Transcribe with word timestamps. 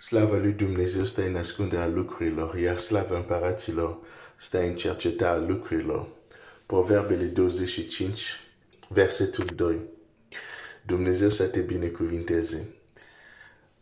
Slava 0.00 0.36
lui 0.36 0.52
Dumnezeu 0.52 1.04
stă 1.04 1.26
în 1.26 1.36
ascunderea 1.36 1.86
lucrurilor, 1.86 2.56
iar 2.56 2.78
slava 2.78 3.16
împăraților 3.16 3.98
stă 4.36 4.62
în 4.62 4.76
cercetarea 4.76 5.46
lucrurilor. 5.48 6.06
Proverbele 6.66 7.24
25, 7.24 8.20
versetul 8.88 9.44
2. 9.44 9.78
Dumnezeu 10.86 11.28
să 11.28 11.46
te 11.46 11.60
binecuvinteze. 11.60 12.66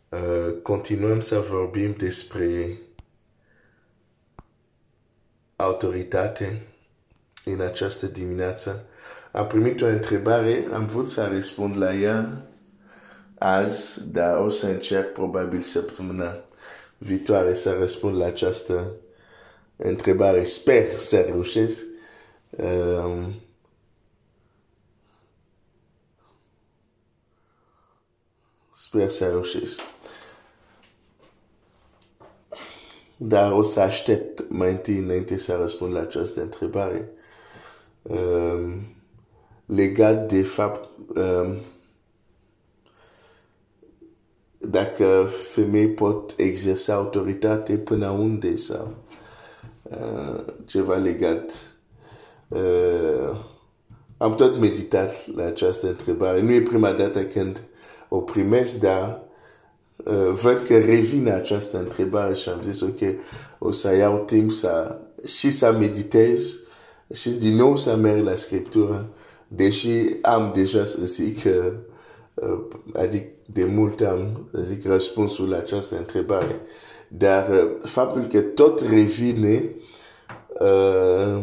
Uh, 0.09 0.61
continuăm 0.61 1.19
să 1.19 1.39
vorbim 1.39 1.93
despre 1.97 2.77
autoritate 5.55 6.61
în 7.45 7.61
această 7.61 8.05
dimineață. 8.05 8.85
Am 9.31 9.47
primit 9.47 9.81
o 9.81 9.85
întrebare, 9.85 10.67
am 10.73 10.85
vrut 10.85 11.09
să 11.09 11.27
răspund 11.27 11.77
la 11.77 11.93
ea 11.93 12.48
azi, 13.39 14.09
dar 14.11 14.37
o 14.37 14.49
să 14.49 14.65
încerc 14.67 15.11
probabil 15.11 15.61
săptămâna 15.61 16.37
viitoare 16.97 17.53
să 17.53 17.77
răspund 17.77 18.17
la 18.17 18.25
această 18.25 18.91
întrebare. 19.75 20.43
Sper 20.43 20.89
să 20.89 21.19
reușesc. 21.19 21.85
Um, 22.49 23.33
sper 28.73 29.09
să 29.09 29.29
reușesc. 29.29 29.81
Dar 33.17 33.51
o 33.51 33.61
să 33.61 33.79
aștept 33.79 34.49
mai 34.49 34.69
întâi 34.69 34.97
înainte 34.97 35.37
să 35.37 35.55
răspund 35.55 35.93
la 35.93 35.99
această 35.99 36.41
întrebare. 36.41 37.09
Um, 38.01 38.95
legat 39.65 40.27
de 40.27 40.43
fapt 40.43 40.89
um, 41.15 41.57
dacă 44.59 45.29
femei 45.51 45.87
pot 45.87 46.33
exersa 46.37 46.93
autoritate 46.93 47.73
până 47.73 48.09
unde 48.09 48.55
sau 48.55 48.95
uh, 49.83 50.43
ceva 50.65 50.95
legat. 50.95 51.51
Uh, 52.47 53.39
am 54.17 54.35
tot 54.35 54.57
meditat 54.57 55.27
la 55.35 55.45
această 55.45 55.87
întrebare. 55.87 56.41
Nu 56.41 56.51
e 56.51 56.61
prima 56.61 56.91
dată 56.91 57.23
când 57.23 57.63
o 58.09 58.17
primesc, 58.17 58.79
dar 58.79 59.21
uh, 59.95 60.29
văd 60.41 60.59
că 60.67 60.79
revine 60.79 61.31
această 61.31 61.77
întrebare 61.77 62.33
și 62.33 62.49
am 62.49 62.61
zis, 62.61 62.81
ok, 62.81 62.99
o 63.59 63.71
să 63.71 63.95
iau 63.95 64.23
timp 64.25 64.51
să, 64.51 64.97
și 65.25 65.51
să 65.51 65.71
meditez 65.71 66.55
și 67.13 67.29
din 67.29 67.55
nou 67.55 67.77
să 67.77 67.95
merg 67.95 68.23
la 68.23 68.35
Scriptură, 68.35 69.09
deși 69.47 69.89
am 70.21 70.51
deja 70.55 70.85
să 70.85 71.05
zic 71.05 71.41
că 71.41 71.71
uh, 71.71 71.88
adică 72.93 73.27
de 73.45 73.63
mult 73.63 74.01
am, 74.01 74.49
să 74.53 74.61
zic, 74.61 74.85
răspunsul 74.85 75.49
la 75.49 75.57
această 75.57 75.97
întrebare. 75.97 76.61
Dar 77.07 77.49
uh, 77.49 77.69
faptul 77.83 78.23
că 78.23 78.39
tot 78.41 78.79
revine, 78.79 79.69
uh, 80.59 81.41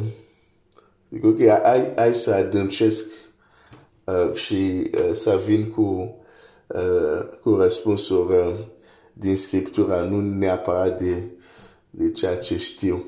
zic, 1.11 1.25
ok, 1.25 1.47
hai, 1.63 1.93
hai 1.97 2.15
să 2.15 2.35
adâncesc 2.35 3.05
uh, 4.05 4.33
și 4.33 4.91
uh, 4.95 5.09
să 5.13 5.41
vin 5.47 5.71
cu, 5.71 6.17
uh, 6.67 7.39
cu 7.43 7.55
răspunsuri 7.55 8.37
uh, 8.37 8.55
din 9.13 9.37
Scriptura, 9.37 10.01
nu 10.01 10.21
neapărat 10.21 11.01
de, 11.01 11.23
de 11.91 12.11
ceea 12.11 12.37
ce 12.37 12.57
știu. 12.57 13.05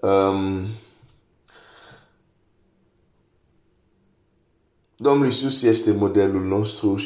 Um, 0.00 0.66
Domnul 4.98 5.26
Iisus 5.26 5.62
este 5.62 5.92
modelul 5.92 6.42
nostru 6.42 6.96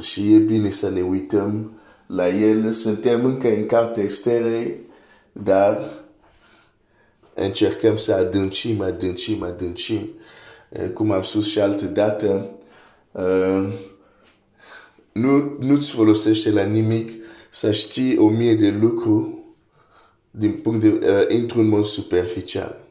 și 0.00 0.34
e 0.34 0.38
bine 0.38 0.70
să 0.70 0.90
ne 0.90 1.00
uităm 1.00 1.80
la 2.06 2.28
el. 2.28 2.72
Suntem 2.72 3.24
încă 3.24 3.48
în 3.48 3.66
cartea 3.66 4.02
extere, 4.02 4.80
dar 5.32 5.78
încercăm 7.34 7.96
să 7.96 8.14
adâncim, 8.14 8.80
adâncim, 8.80 9.42
adâncim. 9.42 10.10
Cum 10.94 11.10
am 11.10 11.22
spus 11.22 11.46
și 11.46 11.60
altă 11.60 11.84
dată, 11.84 12.50
uh, 13.12 13.72
nu, 15.12 15.56
nu-ți 15.60 15.90
folosește 15.90 16.50
la 16.50 16.62
nimic 16.62 17.12
să 17.50 17.72
știi 17.72 18.18
o 18.18 18.28
mie 18.28 18.54
de 18.54 18.70
lucruri 18.70 19.28
din 20.30 20.52
punct 20.52 20.80
de, 20.80 20.88
uh, 20.88 21.40
într-un 21.40 21.68
mod 21.68 21.84
superficial. 21.84 22.81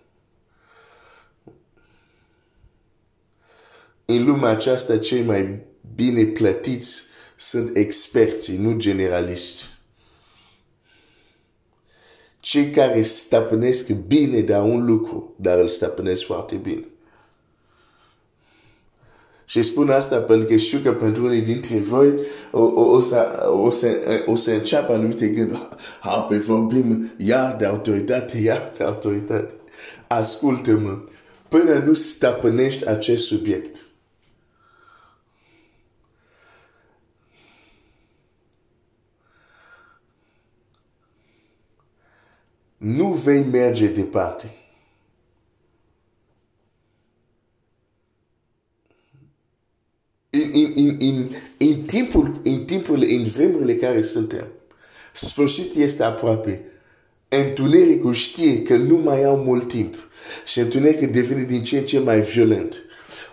În 4.18 4.26
lumea 4.26 4.50
aceasta, 4.50 4.98
cei 4.98 5.24
mai 5.24 5.60
bine 5.96 6.24
plătiți 6.24 7.02
sunt 7.36 7.76
experții, 7.76 8.58
nu 8.58 8.78
generaliști. 8.78 9.66
Cei 12.40 12.70
care 12.70 13.02
stăpânesc 13.02 13.90
bine 13.90 14.40
de 14.40 14.54
un 14.54 14.86
lucru, 14.86 15.36
dar 15.36 15.60
îl 15.60 15.68
stăpânesc 15.68 16.26
foarte 16.26 16.56
bine. 16.56 16.86
Și 19.46 19.62
spun 19.62 19.90
asta 19.90 20.18
pentru 20.18 20.48
că 20.48 20.56
știu 20.56 20.80
că 20.80 20.94
pentru 20.94 21.26
unii 21.26 21.42
dintre 21.42 21.80
voi 21.80 22.14
o, 22.52 22.62
o, 22.62 22.82
o, 22.82 23.00
să, 23.00 23.50
o, 23.64 23.70
să, 23.70 24.00
o 24.26 24.36
să 24.36 24.52
înceapă 24.52 24.94
anumite 24.94 25.28
gânduri. 25.28 25.70
Ha, 26.00 26.20
pe 26.20 26.38
vorbim 26.38 27.12
iar 27.18 27.56
de 27.56 27.66
autoritate, 27.66 28.38
iar 28.38 28.72
de 28.78 28.84
autoritate. 28.84 29.54
Ascultă-mă, 30.08 31.00
până 31.48 31.84
nu 31.86 31.94
stăpânești 31.94 32.88
acest 32.88 33.26
subiect, 33.26 33.86
nu 42.82 43.08
vei 43.08 43.44
merge 43.52 43.88
departe. 43.88 44.56
În, 50.30 50.50
în, 50.54 50.74
în, 50.76 50.98
în, 51.00 51.30
în, 51.58 51.82
timpul, 51.82 52.42
în 52.44 52.66
timpul, 52.66 53.04
în 53.10 53.24
vremurile 53.24 53.76
care 53.76 54.02
suntem, 54.02 54.48
sfârșit 55.14 55.76
este 55.76 56.04
aproape. 56.04 56.66
Întunericul 57.28 58.14
știe 58.14 58.62
că 58.62 58.78
nu 58.78 58.98
mai 58.98 59.24
au 59.24 59.38
mult 59.38 59.68
timp 59.68 59.96
și 60.46 60.60
întunericul 60.60 61.12
devine 61.12 61.44
din 61.44 61.64
ce 61.64 61.78
în 61.78 61.86
ce 61.86 62.00
mai 62.00 62.22
violent. 62.22 62.82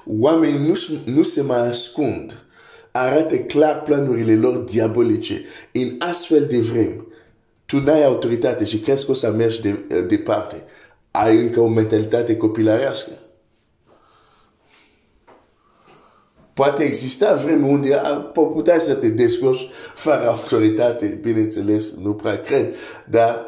Oamenii 0.05 0.67
nu, 0.67 0.75
nu 1.05 1.23
se 1.23 1.43
mai 1.43 1.69
ascund, 1.69 2.45
arată 2.93 3.39
clar 3.39 3.83
planurile 3.83 4.37
lor 4.37 4.57
diabolice 4.57 5.45
în 5.73 5.95
astfel 5.99 6.47
de 6.47 6.59
vremi 6.59 7.07
tu 7.69 7.81
n-ai 7.81 8.05
autoritate 8.05 8.65
și 8.65 8.79
crezi 8.79 9.05
că 9.05 9.11
o 9.11 9.15
să 9.15 9.31
mergi 9.31 9.61
de, 9.61 10.01
departe. 10.01 10.63
Ai 11.11 11.37
încă 11.37 11.61
o 11.61 11.69
mentalitate 11.69 12.37
copilarească. 12.37 13.11
Poate 16.55 16.83
exista 16.83 17.35
vreme 17.35 17.67
unde 17.67 18.01
puteai 18.33 18.81
să 18.81 18.95
te 18.95 19.09
descurci 19.09 19.69
fără 19.95 20.27
autoritate, 20.27 21.07
bineînțeles, 21.07 21.95
nu 22.03 22.15
prea 22.15 22.41
cred, 22.41 22.75
dar 23.09 23.45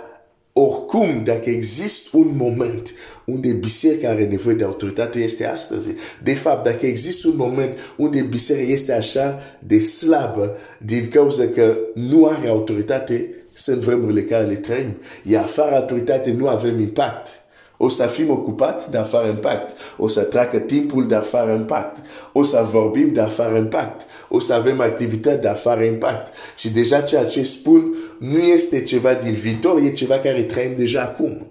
oricum, 0.53 1.25
dacă 1.25 1.51
există 1.51 2.17
un 2.17 2.31
moment 2.37 2.93
unde 3.25 3.53
biserica 3.53 4.09
are 4.09 4.27
nevoie 4.27 4.55
de 4.55 4.65
autoritate, 4.65 5.19
este 5.19 5.47
astăzi. 5.47 5.91
De 6.23 6.35
fapt, 6.35 6.65
dacă 6.65 6.87
există 6.87 7.29
un 7.29 7.37
moment 7.37 7.79
unde 7.97 8.21
biserica 8.21 8.73
este 8.73 8.93
așa 8.93 9.41
de 9.59 9.79
slabă 9.79 10.57
din 10.79 11.09
cauza 11.09 11.47
că 11.47 11.77
nu 11.95 12.27
are 12.27 12.49
autoritate, 12.49 13.35
sunt 13.61 13.81
vremurile 13.81 14.23
care 14.23 14.45
le 14.45 14.55
trăim. 14.55 14.97
Iar 15.23 15.45
fără 15.45 15.75
autoritate 15.75 16.33
nu 16.33 16.49
avem 16.49 16.81
impact. 16.81 17.29
O 17.77 17.89
să 17.89 18.07
fim 18.07 18.31
ocupat, 18.31 18.91
dar 18.91 19.07
fără 19.07 19.27
impact. 19.27 19.77
O 19.97 20.09
să 20.09 20.21
treacă 20.21 20.59
timpul, 20.59 21.09
dar 21.09 21.23
fără 21.23 21.51
impact. 21.51 22.07
O 22.33 22.45
să 22.45 22.67
vorbim, 22.71 23.13
dar 23.13 23.29
fără 23.29 23.57
impact. 23.57 24.07
O 24.29 24.41
să 24.41 24.53
avem 24.53 24.81
activitate, 24.81 25.37
dar 25.37 25.57
fără 25.57 25.83
impact. 25.83 26.33
Și 26.57 26.71
deja 26.71 27.01
ceea 27.01 27.25
ce 27.25 27.43
spun 27.43 27.95
nu 28.19 28.39
este 28.39 28.83
ceva 28.83 29.15
din 29.15 29.33
viitor, 29.33 29.81
e 29.81 29.93
ceva 29.93 30.19
care 30.19 30.43
trăim 30.43 30.73
deja 30.77 31.01
acum. 31.01 31.47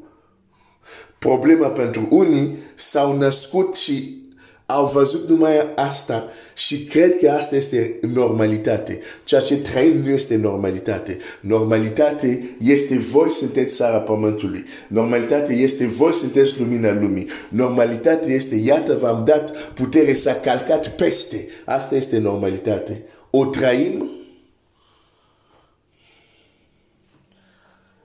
Problema 1.19 1.67
pentru 1.67 2.07
unii 2.09 2.57
s-au 2.75 3.17
născut 3.17 3.75
și 3.75 4.23
au 4.71 4.85
văzut 4.85 5.29
numai 5.29 5.73
asta 5.75 6.29
și 6.55 6.83
cred 6.83 7.17
că 7.17 7.29
asta 7.29 7.55
este 7.55 7.99
normalitate. 8.13 8.99
Ceea 9.23 9.41
ce 9.41 9.57
trăim 9.57 9.97
nu 9.97 10.09
este 10.09 10.35
normalitate. 10.35 11.17
Normalitate 11.41 12.55
este 12.63 12.97
voi 12.97 13.29
sunteți 13.29 13.75
sara 13.75 13.99
pământului. 13.99 14.65
Normalitate 14.87 15.53
este 15.53 15.85
voi 15.85 16.13
sunteți 16.13 16.59
lumina 16.59 16.93
lumii. 16.93 17.27
Normalitate 17.49 18.31
este 18.31 18.55
iată 18.55 18.93
v-am 18.93 19.25
dat 19.25 19.71
putere 19.73 20.13
să 20.13 20.39
calcat 20.43 20.95
peste. 20.95 21.47
Asta 21.65 21.95
este 21.95 22.17
normalitate. 22.17 23.03
O 23.29 23.45
trăim 23.45 24.09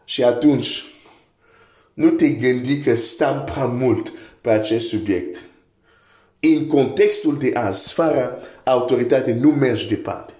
și 0.04 0.24
atunci 0.24 0.82
nu 1.94 2.08
te 2.08 2.28
gândi 2.28 2.78
că 2.78 2.94
stăm 2.94 3.44
prea 3.52 3.66
mult 3.66 4.12
pe 4.40 4.50
acest 4.50 4.88
subiect 4.88 5.42
în 6.52 6.66
contextul 6.66 7.38
de 7.38 7.50
azi, 7.54 7.92
fără 7.92 8.38
autoritate, 8.64 9.32
nu 9.32 9.50
mergi 9.50 9.88
departe. 9.88 10.32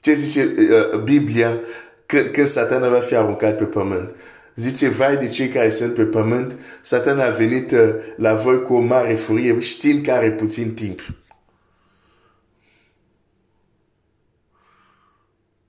Ce 0.00 0.12
zice 0.12 0.54
uh, 0.92 0.98
Biblia 0.98 1.60
când, 2.06 2.26
când 2.26 2.46
satana 2.46 2.88
va 2.88 3.00
fi 3.00 3.14
aruncat 3.14 3.56
pe 3.56 3.64
pământ? 3.64 4.16
Zice, 4.54 4.88
vai 4.88 5.16
de 5.16 5.28
cei 5.28 5.48
care 5.48 5.70
sunt 5.70 5.94
pe 5.94 6.04
pământ, 6.04 6.56
satana 6.80 7.24
a 7.24 7.30
venit 7.30 7.70
uh, 7.70 7.94
la 8.16 8.34
voi 8.34 8.62
cu 8.62 8.74
o 8.74 8.80
mare 8.80 9.14
furie, 9.14 9.60
știind 9.60 10.04
că 10.04 10.12
are 10.12 10.30
puțin 10.30 10.74
timp. 10.74 11.00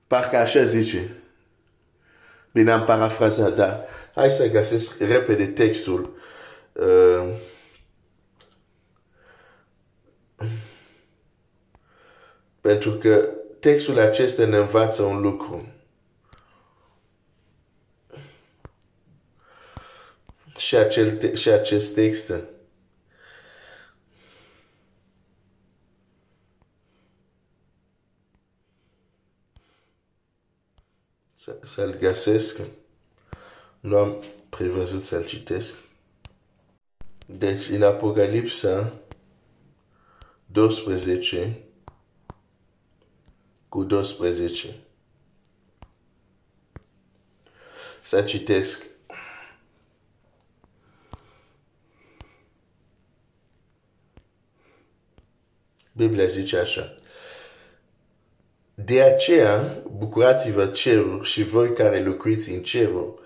Parcă 0.07 0.37
așa 0.37 0.63
zice. 0.63 1.15
Bine, 2.51 2.71
am 2.71 2.83
parafrazat, 2.83 3.55
dar 3.55 3.85
hai 4.15 4.31
să 4.31 4.47
găsesc 4.47 4.99
repede 4.99 5.45
textul. 5.47 6.15
Uh, 6.73 7.33
pentru 12.61 12.91
că 12.91 13.29
textul 13.59 13.99
acesta 13.99 14.45
ne 14.45 14.57
învață 14.57 15.01
un 15.03 15.21
lucru. 15.21 15.73
Și, 20.57 20.75
acel 20.75 21.17
te- 21.17 21.35
și 21.35 21.49
acest 21.49 21.93
text 21.93 22.33
să, 31.33 31.57
să-l 31.63 31.97
găsesc. 31.97 32.59
Nu 33.81 33.97
am 33.97 34.23
prevăzut 34.49 35.03
să-l 35.03 35.25
citesc. 35.25 35.73
Deci, 37.25 37.69
în 37.69 37.83
Apocalipsa 37.83 38.93
12 40.45 41.57
cu 43.69 43.83
12. 43.83 44.75
Să 48.03 48.21
citesc. 48.21 48.85
Biblia 55.91 56.25
zice 56.25 56.57
așa. 56.57 56.95
De 58.73 59.01
aceea, 59.01 59.83
bucurați-vă 59.91 60.67
ceruri 60.67 61.29
și 61.29 61.43
voi 61.43 61.73
care 61.73 62.03
locuiți 62.03 62.51
în 62.51 62.63
ceruri. 62.63 63.19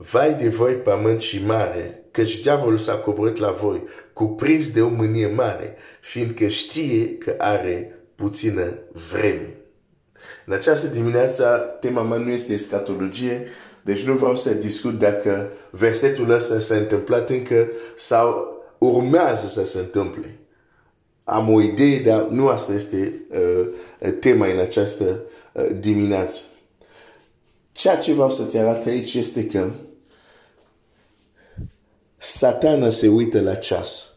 Vai 0.00 0.34
de 0.34 0.48
voi 0.48 0.72
pământ 0.74 1.20
și 1.20 1.44
mare, 1.44 2.04
căci 2.10 2.40
diavolul 2.40 2.78
s-a 2.78 2.94
coborât 2.94 3.36
la 3.36 3.50
voi, 3.50 3.82
cuprins 4.12 4.70
de 4.70 4.82
o 4.82 4.88
mânie 4.88 5.26
mare, 5.26 5.76
fiindcă 6.00 6.46
știe 6.46 7.16
că 7.16 7.34
are 7.38 7.98
puțină 8.14 8.74
vreme. 9.10 9.54
În 10.46 10.52
această 10.52 10.86
dimineață, 10.86 11.76
tema 11.80 12.02
mea 12.02 12.18
nu 12.18 12.30
este 12.30 12.52
escatologie, 12.52 13.46
deci 13.82 14.00
nu 14.02 14.14
vreau 14.14 14.36
să 14.36 14.54
discut 14.54 14.98
dacă 14.98 15.50
versetul 15.70 16.30
ăsta 16.30 16.58
s-a 16.58 16.74
întâmplat 16.74 17.30
încă 17.30 17.68
sau 17.96 18.56
urmează 18.78 19.46
să 19.46 19.64
se 19.64 19.78
întâmple. 19.78 20.38
Am 21.24 21.52
o 21.52 21.60
idee, 21.60 21.98
dar 21.98 22.26
nu 22.26 22.48
asta 22.48 22.72
este 22.72 23.12
uh, 23.30 24.12
tema 24.20 24.46
în 24.46 24.58
această 24.58 25.20
uh, 25.52 25.66
dimineață. 25.80 26.40
Ceea 27.72 27.96
ce 27.96 28.12
vreau 28.12 28.30
să-ți 28.30 28.58
arăt 28.58 28.86
aici 28.86 29.14
este 29.14 29.46
că 29.46 29.70
satana 32.18 32.90
se 32.90 33.08
uită 33.08 33.40
la 33.40 33.54
ceas. 33.54 34.16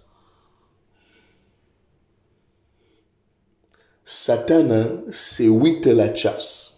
Satana 4.04 5.04
se 5.10 5.48
uită 5.48 5.94
la 5.94 6.08
ceas. 6.08 6.74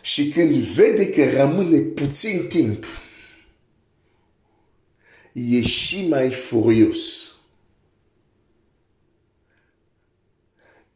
Și 0.00 0.28
când 0.28 0.54
vede 0.54 1.10
că 1.10 1.30
rămâne 1.30 1.78
puțin 1.78 2.46
timp, 2.48 2.84
e 5.32 5.62
și 5.62 6.06
mai 6.08 6.30
furios. 6.30 7.32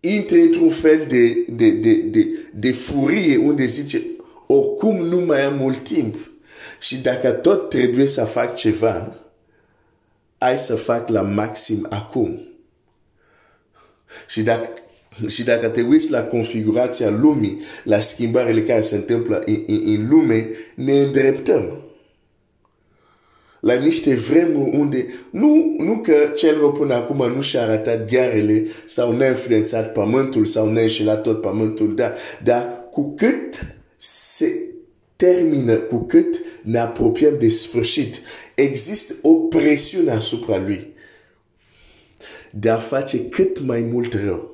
Intră 0.00 0.36
într-un 0.36 0.70
fel 0.70 1.06
de, 1.06 1.32
de, 1.48 1.70
de, 1.70 1.94
de, 1.94 2.26
de 2.54 2.72
furie 2.72 3.36
unde 3.36 3.66
zice, 3.66 4.02
oricum 4.52 4.96
nu 4.96 5.18
mai 5.18 5.42
am 5.42 5.56
mult 5.56 5.84
timp. 5.84 6.16
Și 6.80 6.96
dacă 6.96 7.30
tot 7.30 7.68
trebuie 7.68 8.06
să 8.06 8.24
fac 8.24 8.54
ceva, 8.54 9.16
hai 10.38 10.58
să 10.58 10.76
fac 10.76 11.08
la 11.08 11.22
maxim 11.22 11.86
acum. 11.90 12.40
Și 14.28 14.42
dacă, 14.42 14.68
și 15.28 15.44
dacă 15.44 15.68
te 15.68 15.80
uiți 15.82 16.10
la 16.10 16.22
configurația 16.22 17.10
lumii, 17.10 17.60
la 17.84 18.00
schimbările 18.00 18.62
care 18.62 18.80
se 18.80 18.94
întâmplă 18.94 19.42
în, 19.46 19.64
în, 19.66 19.82
în 19.86 20.08
lume, 20.08 20.48
ne 20.74 20.92
îndreptăm 20.92 21.82
la 23.62 23.74
niște 23.74 24.14
vremuri 24.14 24.76
unde 24.76 25.06
nu, 25.30 25.74
nu 25.78 25.98
că 25.98 26.12
cel 26.36 26.58
rău 26.58 26.72
până 26.72 26.94
acum 26.94 27.32
nu 27.34 27.40
și-a 27.40 27.62
arătat 27.62 28.10
ghearele 28.10 28.66
sau 28.86 29.12
ne-a 29.16 29.28
influențat 29.28 29.92
pământul 29.92 30.44
sau 30.44 30.68
ne-a 30.68 30.82
înșelat 30.82 31.22
tot 31.22 31.40
pământul, 31.40 31.94
dar, 31.94 32.14
dar 32.42 32.88
cu 32.90 33.14
cât 33.14 33.71
se 34.04 34.74
termină, 35.16 35.78
cu 35.78 35.96
cât 35.96 36.40
ne 36.62 36.78
apropiem 36.78 37.38
de 37.38 37.48
sfârșit, 37.48 38.20
există 38.54 39.14
o 39.22 39.34
presiune 39.34 40.10
asupra 40.10 40.58
lui 40.58 40.94
de 42.50 42.70
a 42.70 42.76
face 42.76 43.28
cât 43.28 43.60
mai 43.60 43.80
mult 43.80 44.14
rău, 44.14 44.50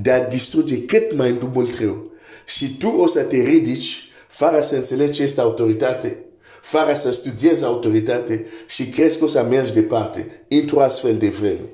de 0.00 0.10
a 0.10 0.28
distruge 0.28 0.84
cât 0.84 1.14
mai 1.14 1.38
mult 1.52 1.78
rău. 1.78 2.10
Și 2.46 2.76
tu 2.76 2.88
o 2.88 3.06
să 3.06 3.22
te 3.22 3.36
ridici 3.36 4.08
fără 4.28 4.60
să 4.62 4.76
înțelegi 4.76 5.12
ce 5.12 5.22
este 5.22 5.40
autoritate, 5.40 6.24
fără 6.62 6.94
să 6.94 7.12
studiezi 7.12 7.64
autoritate 7.64 8.46
și 8.66 8.88
crezi 8.88 9.18
că 9.18 9.24
o 9.24 9.28
să 9.28 9.42
mergi 9.42 9.72
departe 9.72 10.44
într-o 10.48 10.80
astfel 10.80 11.18
de 11.18 11.28
vreme. 11.28 11.68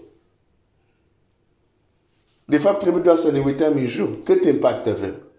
De 2.44 2.58
fapt, 2.58 2.80
trebuie 2.80 3.02
doar 3.02 3.16
să 3.16 3.30
ne 3.30 3.40
uităm 3.40 3.76
în 3.76 3.86
jur. 3.86 4.22
Cât 4.22 4.44
impact 4.44 4.86
avem? 4.86 5.29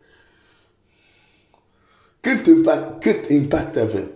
Cât 2.22 2.46
impact, 2.46 3.02
cât 3.02 3.30
impact 3.30 3.76
avem? 3.76 4.12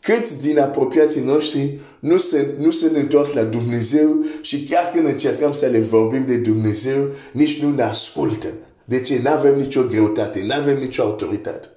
Câți 0.00 0.40
din 0.40 0.58
apropiații 0.58 1.20
noștri 1.20 1.80
nu 1.98 2.18
se, 2.18 2.54
nu 2.58 2.70
se 2.70 2.98
întors 2.98 3.32
la 3.32 3.42
Dumnezeu 3.42 4.24
și 4.40 4.64
chiar 4.64 4.90
când 4.92 5.06
încercăm 5.06 5.52
să 5.52 5.66
le 5.66 5.80
vorbim 5.80 6.26
de 6.26 6.36
Dumnezeu, 6.36 7.08
nici 7.32 7.62
nu 7.62 7.70
ne 7.70 7.82
ascultă. 7.82 8.48
De 8.84 9.00
ce? 9.00 9.20
Nu 9.22 9.30
avem 9.30 9.58
nicio 9.58 9.82
greutate, 9.82 10.42
nu 10.42 10.54
avem 10.54 10.78
nicio 10.78 11.02
autoritate. 11.02 11.68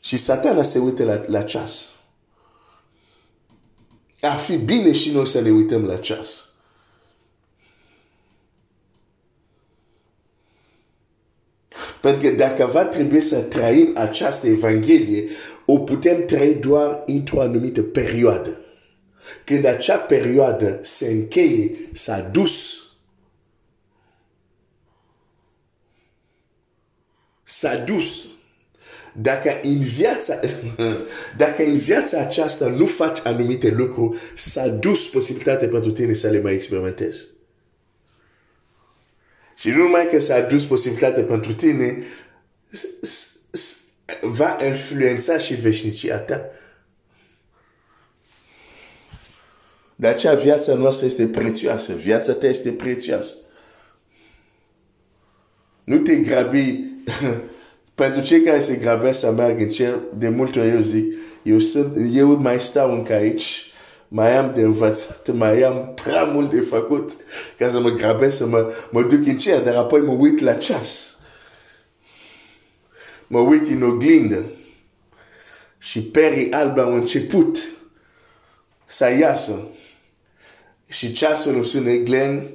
Și 0.00 0.16
satana 0.16 0.62
se 0.62 0.78
uită 0.78 1.04
la, 1.04 1.24
la 1.26 1.42
ceas. 1.42 1.86
Ar 4.20 4.38
fi 4.38 4.56
bine 4.56 4.92
și 4.92 5.12
noi 5.12 5.26
să 5.26 5.40
ne 5.40 5.50
uităm 5.50 5.84
la 5.84 5.96
ceas. 5.96 6.47
Pentru 12.00 12.20
că 12.20 12.34
dacă 12.34 12.66
va 12.66 12.84
trebui 12.84 13.20
să 13.20 13.40
trăim 13.40 13.92
această 13.94 14.46
Evanghelie, 14.46 15.24
o 15.64 15.78
putem 15.78 16.24
trăi 16.24 16.54
doar 16.54 17.02
într-o 17.06 17.40
anumită 17.40 17.82
perioadă. 17.82 18.60
Când 19.44 19.64
acea 19.64 19.96
perioadă 19.96 20.78
se 20.82 21.06
încheie, 21.08 21.70
s-a 21.92 22.20
dus. 22.20 22.82
S-a 27.44 27.76
dus. 27.76 28.26
Dacă 29.12 29.60
în 29.62 29.78
viața, 29.78 30.40
dacă 31.36 31.62
în 31.62 31.76
viața 31.76 32.20
aceasta 32.20 32.68
nu 32.68 32.86
faci 32.86 33.18
anumite 33.24 33.70
lucruri, 33.70 34.18
s-a 34.36 34.68
dus 34.68 35.08
posibilitatea 35.08 35.68
pentru 35.68 35.90
tine 35.90 36.12
să 36.12 36.28
le 36.28 36.40
mai 36.40 36.52
experimentezi. 36.52 37.37
Și 39.58 39.70
nu 39.70 39.76
numai 39.76 40.08
că 40.10 40.20
s-a 40.20 40.40
dus 40.40 40.64
posibilitatea 40.64 41.22
pentru 41.22 41.54
tine, 41.54 42.02
va 44.20 44.56
influența 44.66 45.38
și 45.38 45.54
veșnicia 45.54 46.18
ta. 46.18 46.44
De 49.94 50.06
aceea 50.06 50.34
viața 50.34 50.74
noastră 50.74 51.06
este 51.06 51.26
prețioasă. 51.26 51.94
Viața 51.94 52.32
ta 52.32 52.46
este 52.46 52.72
prețioasă. 52.72 53.36
Nu 55.84 55.98
te 55.98 56.16
grabi 56.16 56.84
pentru 57.94 58.22
cei 58.22 58.42
care 58.42 58.60
se 58.60 58.76
grabesc 58.76 59.18
să 59.18 59.30
meargă 59.30 59.62
în 59.62 59.70
cer, 59.70 59.98
de 60.14 60.28
multe 60.28 60.58
ori 60.58 60.70
eu 60.70 60.80
zic, 60.80 61.14
eu, 61.42 61.58
sunt, 61.58 61.96
eu 62.12 62.36
mai 62.36 62.60
stau 62.60 62.92
încă 62.92 63.12
aici, 63.12 63.67
mai 64.08 64.36
am 64.36 64.52
de 64.54 64.60
învățat, 64.60 65.30
mai 65.32 65.62
am 65.62 65.92
prea 65.94 66.24
mult 66.24 66.50
de 66.50 66.60
făcut 66.60 67.10
ca 67.58 67.70
să 67.70 67.80
mă 67.80 67.90
grabesc, 67.90 68.36
să 68.36 68.46
mă, 68.46 68.72
mă 68.90 69.02
duc 69.02 69.26
în 69.26 69.38
cer, 69.38 69.62
dar 69.62 69.74
apoi 69.74 70.00
mă 70.00 70.12
uit 70.12 70.40
la 70.40 70.54
ceas. 70.54 71.18
Mă 73.26 73.40
uit 73.40 73.68
în 73.68 73.82
oglindă 73.82 74.44
și 75.78 76.02
perii 76.02 76.52
albi 76.52 76.80
au 76.80 76.94
început 76.94 77.58
să 78.84 79.16
iasă. 79.18 79.68
Și 80.86 81.12
ceasul 81.12 81.52
nu 81.52 81.62
sună 81.62 81.92
glen, 81.92 82.50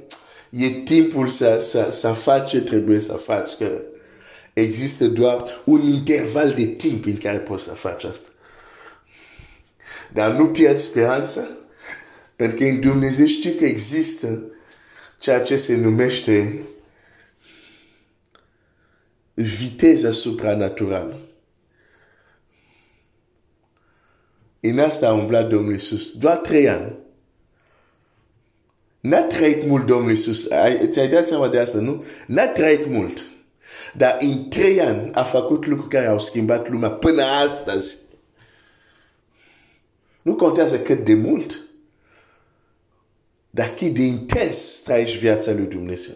e 0.50 0.68
timpul 0.68 1.28
să, 1.28 1.58
să, 1.60 1.88
să 1.90 2.12
faci 2.12 2.50
ce 2.50 2.60
trebuie 2.60 3.00
să 3.00 3.12
faci, 3.12 3.52
că 3.52 3.80
există 4.52 5.06
doar 5.06 5.62
un 5.64 5.80
interval 5.80 6.52
de 6.52 6.64
timp 6.64 7.06
în 7.06 7.16
care 7.16 7.38
poți 7.38 7.64
să 7.64 7.74
faci 7.74 8.04
asta. 8.04 8.28
Dar 10.14 10.32
nu 10.32 10.46
pierd 10.46 10.78
speranța, 10.78 11.48
pentru 12.36 12.58
că 12.58 12.64
în 12.64 12.80
Dumnezeu 12.80 13.26
știu 13.26 13.50
că 13.50 13.64
există 13.64 14.42
ceea 15.18 15.42
ce 15.42 15.56
se 15.56 15.76
numește 15.76 16.62
viteza 19.34 20.12
supranaturală. 20.12 21.18
În 24.60 24.78
asta 24.78 25.08
a 25.08 25.12
umblat 25.12 25.48
Domnul 25.48 25.72
Iisus. 25.72 26.12
Doar 26.12 26.36
trei 26.36 26.68
ani. 26.68 26.96
N-a 29.00 29.22
trăit 29.22 29.66
mult 29.66 29.86
Domnul 29.86 30.10
Iisus. 30.10 30.48
Ți-ai 30.88 31.08
dat 31.08 31.26
seama 31.26 31.48
de 31.48 31.58
asta, 31.58 31.78
nu? 31.78 32.04
N-a 32.26 32.46
trăit 32.46 32.86
mult. 32.86 33.24
Dar 33.96 34.16
în 34.20 34.48
trei 34.48 34.80
ani 34.80 35.12
a 35.12 35.22
făcut 35.22 35.66
lucruri 35.66 35.90
care 35.90 36.06
au 36.06 36.18
schimbat 36.18 36.68
lumea 36.70 36.90
până 36.90 37.22
astăzi. 37.22 38.02
Nu 40.24 40.34
contează 40.34 40.80
cât 40.80 41.04
de 41.04 41.14
mult, 41.14 41.60
dar 43.50 43.74
cât 43.74 43.94
de 43.94 44.02
intens 44.02 44.80
trăiești 44.84 45.18
viața 45.18 45.52
lui 45.52 45.66
Dumnezeu. 45.66 46.14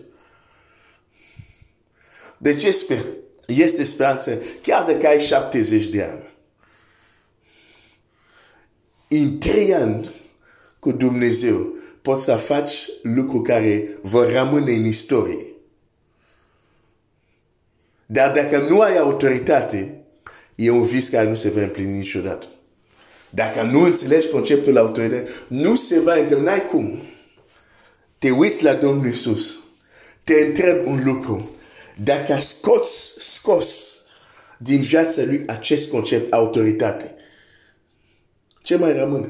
De 2.38 2.56
ce 2.56 2.70
sper? 2.70 3.04
Este 3.46 3.84
speranță, 3.84 4.42
chiar 4.62 4.84
dacă 4.92 5.06
ai 5.06 5.20
70 5.20 5.86
de 5.86 6.02
ani. 6.02 6.22
În 9.08 9.38
trei 9.38 9.74
ani 9.74 10.10
cu 10.78 10.92
Dumnezeu 10.92 11.74
poți 12.02 12.24
să 12.24 12.36
faci 12.36 12.88
lucruri 13.02 13.42
care 13.42 13.98
vor 14.02 14.32
rămâne 14.32 14.72
în 14.72 14.84
istorie. 14.84 15.46
Dar 18.06 18.32
dacă 18.32 18.58
nu 18.58 18.80
ai 18.80 18.98
autoritate, 18.98 20.04
e 20.54 20.70
un 20.70 20.82
vis 20.82 21.08
care 21.08 21.28
nu 21.28 21.34
se 21.34 21.50
va 21.50 21.60
împlini 21.60 21.96
niciodată. 21.96 22.46
Dacă 23.30 23.62
nu 23.62 23.80
înțelegi 23.80 24.28
conceptul 24.28 24.78
autoritate, 24.78 25.28
nu 25.48 25.76
se 25.76 26.00
va 26.00 26.14
întâmpla. 26.14 26.50
N-ai 26.50 26.66
cum. 26.66 27.02
Te 28.18 28.30
uiți 28.30 28.62
la 28.62 28.74
Domnul 28.74 29.06
Iisus. 29.06 29.56
Te 30.24 30.34
întreb 30.34 30.86
un 30.86 31.02
lucru. 31.04 31.50
Dacă 32.04 32.38
scoți, 32.40 33.12
scos 33.18 33.96
din 34.58 34.80
viața 34.80 35.22
lui 35.24 35.42
acest 35.46 35.90
concept 35.90 36.32
autoritate, 36.32 37.14
ce 38.62 38.76
mai 38.76 38.92
rămâne? 38.92 39.28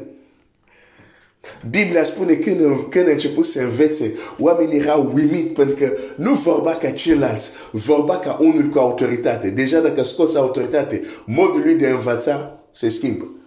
Biblia 1.70 2.04
spune 2.04 2.34
că 2.34 2.50
când, 2.50 2.90
când 2.90 3.08
a 3.08 3.10
început 3.10 3.46
să 3.46 3.60
învețe, 3.60 4.14
oamenii 4.38 4.78
erau 4.78 5.12
uimit 5.14 5.54
pentru 5.54 5.74
că 5.74 5.96
nu 6.16 6.34
vorba 6.34 6.74
ca 6.74 6.90
ceilalți, 6.90 7.50
vorba 7.72 8.18
ca 8.18 8.38
unul 8.40 8.68
cu 8.68 8.78
autoritate. 8.78 9.48
Deja 9.48 9.80
dacă 9.80 10.02
scoți 10.02 10.36
autoritate, 10.36 11.02
modul 11.24 11.60
lui 11.64 11.74
de 11.74 11.86
a 11.86 11.94
învăța 11.94 12.60
se 12.72 12.88
schimbă. 12.88 13.37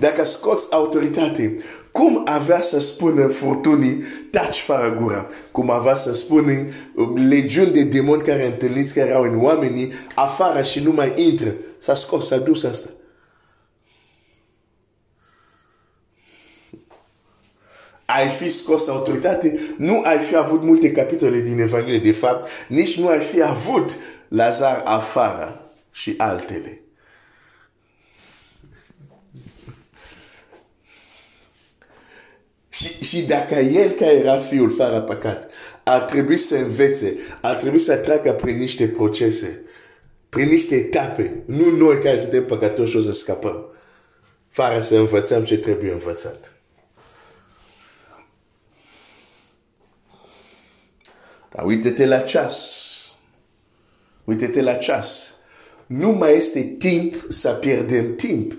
Dacă 0.00 0.24
scoți 0.24 0.66
autoritate, 0.70 1.54
cum 1.90 2.22
avea 2.24 2.60
să 2.60 2.80
spună 2.80 3.26
furtunii, 3.26 4.02
taci 4.30 4.60
fără 4.60 4.98
gura? 5.00 5.26
Cum 5.50 5.70
avea 5.70 5.96
să 5.96 6.14
spună 6.14 6.52
legiuni 7.28 7.70
de 7.70 7.82
demoni 7.82 8.22
care 8.22 8.46
întâlniți, 8.46 8.94
care 8.94 9.08
erau 9.08 9.22
în 9.22 9.42
oamenii, 9.42 9.92
afară 10.14 10.62
și 10.62 10.80
nu 10.82 10.92
mai 10.92 11.12
intră? 11.16 11.54
S-a 11.78 11.94
scos, 11.94 12.26
s-a 12.26 12.36
dus 12.36 12.64
asta. 12.64 12.88
ai 18.06 18.28
fi 18.28 18.50
scos 18.50 18.88
autoritate, 18.88 19.58
nu 19.76 20.00
ai 20.04 20.18
fi 20.18 20.36
avut 20.36 20.62
multe 20.62 20.92
capitole 20.92 21.38
din 21.38 21.60
Evanghelie. 21.60 21.98
De 21.98 22.12
fapt, 22.12 22.48
nici 22.68 22.98
nu 22.98 23.08
ai 23.08 23.18
fi 23.18 23.42
avut 23.42 23.96
Lazar 24.28 24.82
afară 24.84 25.70
și 25.90 26.14
altele. 26.16 26.80
Și, 32.76 33.04
și 33.04 33.22
dacă 33.22 33.54
el 33.54 33.90
care 33.90 34.12
era 34.12 34.38
fiul 34.38 34.70
fără 34.70 35.00
păcat 35.00 35.50
a 35.82 36.00
trebuit 36.00 36.40
să 36.40 36.56
învețe, 36.56 37.16
a 37.40 37.54
trebuit 37.54 37.82
să 37.82 37.96
treacă 37.96 38.32
prin 38.32 38.56
niște 38.56 38.88
procese, 38.88 39.62
prin 40.28 40.48
niște 40.48 40.74
etape, 40.74 41.42
nu 41.44 41.70
noi 41.70 42.00
care 42.00 42.18
suntem 42.18 42.44
păcătoși 42.44 42.96
o 42.96 43.00
să 43.00 43.12
scapăm, 43.12 43.64
fără 44.48 44.80
să 44.80 44.96
învățăm 44.96 45.44
ce 45.44 45.58
trebuie 45.58 45.92
învățat. 45.92 46.52
Dar 51.52 51.64
uite-te 51.64 52.06
la 52.06 52.18
ceas. 52.18 52.84
Uite-te 54.24 54.62
la 54.62 54.74
ceas. 54.74 55.34
Nu 55.86 56.10
mai 56.10 56.36
este 56.36 56.62
timp 56.62 57.26
să 57.28 57.50
pierdem 57.50 58.14
timp. 58.14 58.56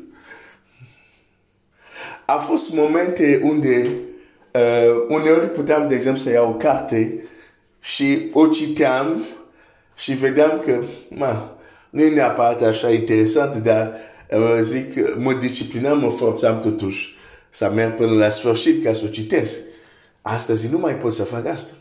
A 2.25 2.37
fost 2.37 2.73
momente 2.73 3.39
unde 3.43 4.05
uh, 4.53 5.05
uneori 5.07 5.51
puteam, 5.51 5.87
de 5.87 5.95
exemplu, 5.95 6.21
să 6.21 6.31
iau 6.31 6.49
o 6.49 6.55
carte 6.55 7.23
și 7.79 8.29
o 8.33 8.47
citeam 8.47 9.25
și 9.95 10.13
vedeam 10.13 10.61
că 10.65 10.83
ma, 11.09 11.57
nu 11.89 12.01
e 12.01 12.09
neapărat 12.09 12.61
așa 12.61 12.91
interesant, 12.91 13.63
dar 13.63 13.93
uh, 14.31 14.59
zic, 14.61 15.15
mă 15.17 15.33
disciplinam, 15.33 15.99
mă 15.99 16.09
forțam 16.09 16.59
totuși 16.59 17.15
să 17.49 17.71
merg 17.75 17.95
până 17.95 18.11
la 18.11 18.29
sfârșit 18.29 18.83
ca 18.83 18.93
să 18.93 19.01
o 19.05 19.07
citesc. 19.07 19.55
Astăzi 20.21 20.67
nu 20.71 20.77
mai 20.77 20.95
pot 20.95 21.13
să 21.13 21.23
fac 21.23 21.45
asta. 21.45 21.73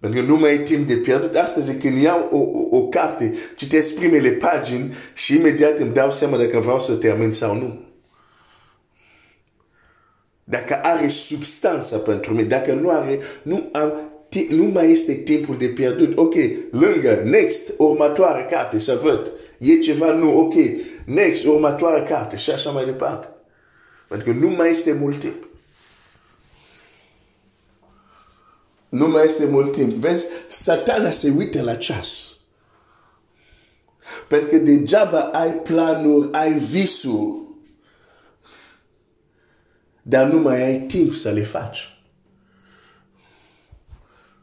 Pentru 0.00 0.20
că 0.20 0.26
nu 0.26 0.36
mai 0.36 0.54
e 0.54 0.58
timp 0.58 0.86
de 0.86 0.94
pierdut. 0.94 1.36
Astăzi 1.36 1.76
când 1.76 1.98
iau 1.98 2.28
o, 2.32 2.36
o, 2.36 2.76
o 2.76 2.88
carte, 2.88 3.34
citesc 3.56 3.94
primele 3.94 4.30
pagini 4.30 4.94
și 5.14 5.34
imediat 5.34 5.78
îmi 5.78 5.92
dau 5.92 6.10
seama 6.10 6.36
dacă 6.36 6.58
vreau 6.58 6.80
să 6.80 6.92
termin 6.92 7.32
sau 7.32 7.54
nu. 7.54 7.89
Dacă 10.50 10.74
are 10.82 11.08
substanță 11.08 11.98
pentru 11.98 12.32
mine, 12.34 12.48
dacă 12.48 12.72
nu 12.72 12.90
are, 12.90 13.18
nu, 13.42 13.68
am, 13.72 13.92
nu 14.48 14.64
mai 14.64 14.90
este 14.90 15.14
timpul 15.14 15.56
de 15.56 15.66
pierdut. 15.66 16.18
Ok, 16.18 16.34
lângă, 16.70 17.22
next, 17.24 17.72
următoare 17.76 18.46
carte, 18.50 18.78
să 18.78 18.98
văd. 19.02 19.30
E 19.58 19.78
ceva 19.78 20.12
nu, 20.12 20.38
ok, 20.38 20.54
next, 21.04 21.44
următoare 21.44 22.02
carte 22.02 22.36
și 22.36 22.50
așa 22.50 22.70
mai 22.70 22.84
departe. 22.84 23.28
Pentru 24.08 24.32
că 24.32 24.38
nu 24.38 24.48
mai 24.48 24.70
este 24.70 24.92
mult 24.92 25.18
timp. 25.18 25.48
Nu 28.88 29.08
mai 29.08 29.24
este 29.24 29.44
mult 29.44 29.72
timp. 29.72 29.92
Vezi, 29.92 30.26
satana 30.48 31.10
se 31.10 31.32
uită 31.36 31.62
la 31.62 31.74
ceas. 31.74 32.24
Pentru 34.28 34.48
că 34.48 34.56
degeaba 34.56 35.20
ai 35.20 35.52
planuri, 35.52 36.28
ai 36.32 36.52
visuri, 36.52 37.39
dar 40.02 40.26
nu 40.26 40.38
mai 40.38 40.62
ai 40.62 40.78
timp 40.78 41.14
să 41.14 41.30
le 41.30 41.42
faci. 41.42 42.00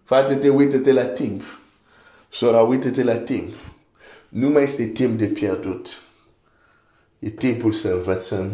Frate-te, 0.04 0.50
uită-te 0.50 0.92
la 0.92 1.06
timp. 1.06 1.42
Sora, 2.30 2.62
uită-te 2.62 3.04
la 3.04 3.18
timp. 3.18 3.54
Nu 4.30 4.50
mai 4.50 4.64
este 4.64 4.86
timp 4.86 5.18
de 5.18 5.26
pierdut. 5.26 6.02
E 7.20 7.30
timpul 7.30 7.72
să 7.72 7.88
învățăm, 7.88 8.52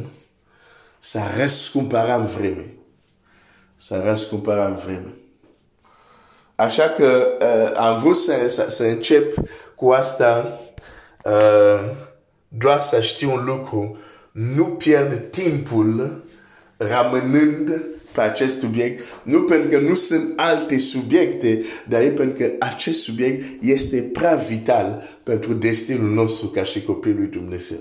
să 0.99 1.19
răscumpărăm 1.37 2.25
vreme. 2.25 2.65
Să 3.75 4.01
răscumpărăm 4.05 4.75
vreme. 4.75 5.13
Așa 6.55 6.89
că 6.89 7.27
uh, 7.39 7.77
am 7.77 7.99
vrut 7.99 8.17
să, 8.17 8.47
să, 8.47 8.67
să 8.69 8.83
încep 8.83 9.33
cu 9.75 9.89
asta 9.89 10.59
uh, 11.23 11.91
doar 12.47 12.81
să 12.81 13.01
știu 13.01 13.31
un 13.31 13.43
lucru. 13.43 13.97
Nu 14.31 14.65
pierd 14.65 15.29
timpul 15.31 16.22
rămânând 16.87 17.81
pe 18.13 18.21
acest 18.21 18.59
subiect, 18.59 19.03
nu 19.23 19.41
pentru 19.41 19.69
că 19.69 19.79
nu 19.79 19.93
sunt 19.93 20.33
alte 20.35 20.77
subiecte, 20.77 21.63
dar 21.87 22.01
e 22.01 22.09
pentru 22.09 22.37
că 22.37 22.51
acest 22.59 23.01
subiect 23.01 23.61
este 23.63 24.01
prea 24.01 24.35
vital 24.35 25.03
pentru 25.23 25.53
destinul 25.53 26.09
nostru 26.09 26.47
ca 26.47 26.63
și 26.63 26.83
copilul 26.83 27.17
lui 27.19 27.27
Dumnezeu. 27.27 27.77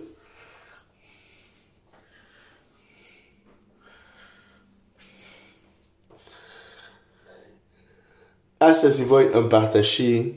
Astăzi 8.56 9.04
voi 9.04 9.28
împărtăși 9.32 10.32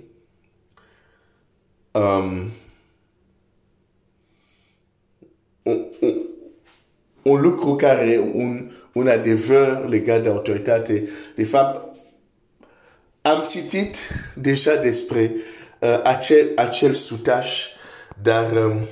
um, 1.91 2.51
un, 5.63 5.85
un, 5.99 6.21
un 7.27 7.41
lucru 7.41 7.75
care, 7.75 8.31
un, 8.33 8.71
un 8.93 9.07
adevăr 9.07 9.85
legat 9.87 10.23
de 10.23 10.29
autoritate. 10.29 11.09
De 11.35 11.43
fapt, 11.43 11.95
am 13.21 13.45
citit 13.49 13.95
deja 14.35 14.75
despre 14.75 15.35
uh, 15.79 15.99
acel, 16.03 16.51
acel 16.55 16.93
sutaș, 16.93 17.63
dar 18.21 18.51
um, 18.51 18.87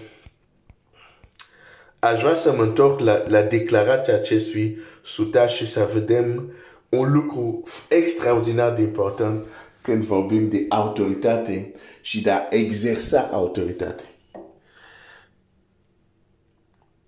aș 1.99 2.21
vrea 2.21 2.35
să 2.35 2.53
mă 2.53 2.63
întorc 2.63 2.99
la, 2.99 3.23
la 3.27 3.41
declarația 3.41 4.13
acestui 4.13 4.77
sutaș 5.01 5.55
și 5.55 5.65
să 5.65 5.89
vedem 5.93 6.53
un 6.89 7.11
lucru 7.13 7.63
extraordinar 7.89 8.73
de 8.73 8.81
important 8.81 9.43
când 9.81 10.03
vorbim 10.03 10.49
de 10.49 10.65
autoritate 10.69 11.71
și 12.01 12.21
de 12.21 12.31
a 12.31 12.47
exersa 12.49 13.29
autoritate. 13.31 14.03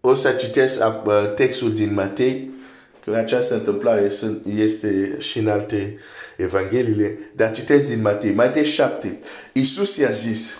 O 0.07 0.15
să 0.15 0.31
citesc 0.31 0.79
uh, 1.05 1.33
textul 1.35 1.73
din 1.73 1.93
Matei, 1.93 2.49
că 3.03 3.11
această 3.15 3.53
întâmplare 3.53 4.11
este 4.55 5.15
și 5.19 5.39
în 5.39 5.47
alte 5.47 5.97
evangheliile, 6.37 7.17
dar 7.35 7.51
citesc 7.51 7.85
din 7.85 8.01
Matei. 8.01 8.31
Matei 8.31 8.65
7. 8.65 9.19
Iisus 9.53 9.97
i-a 9.97 10.11
zis, 10.11 10.57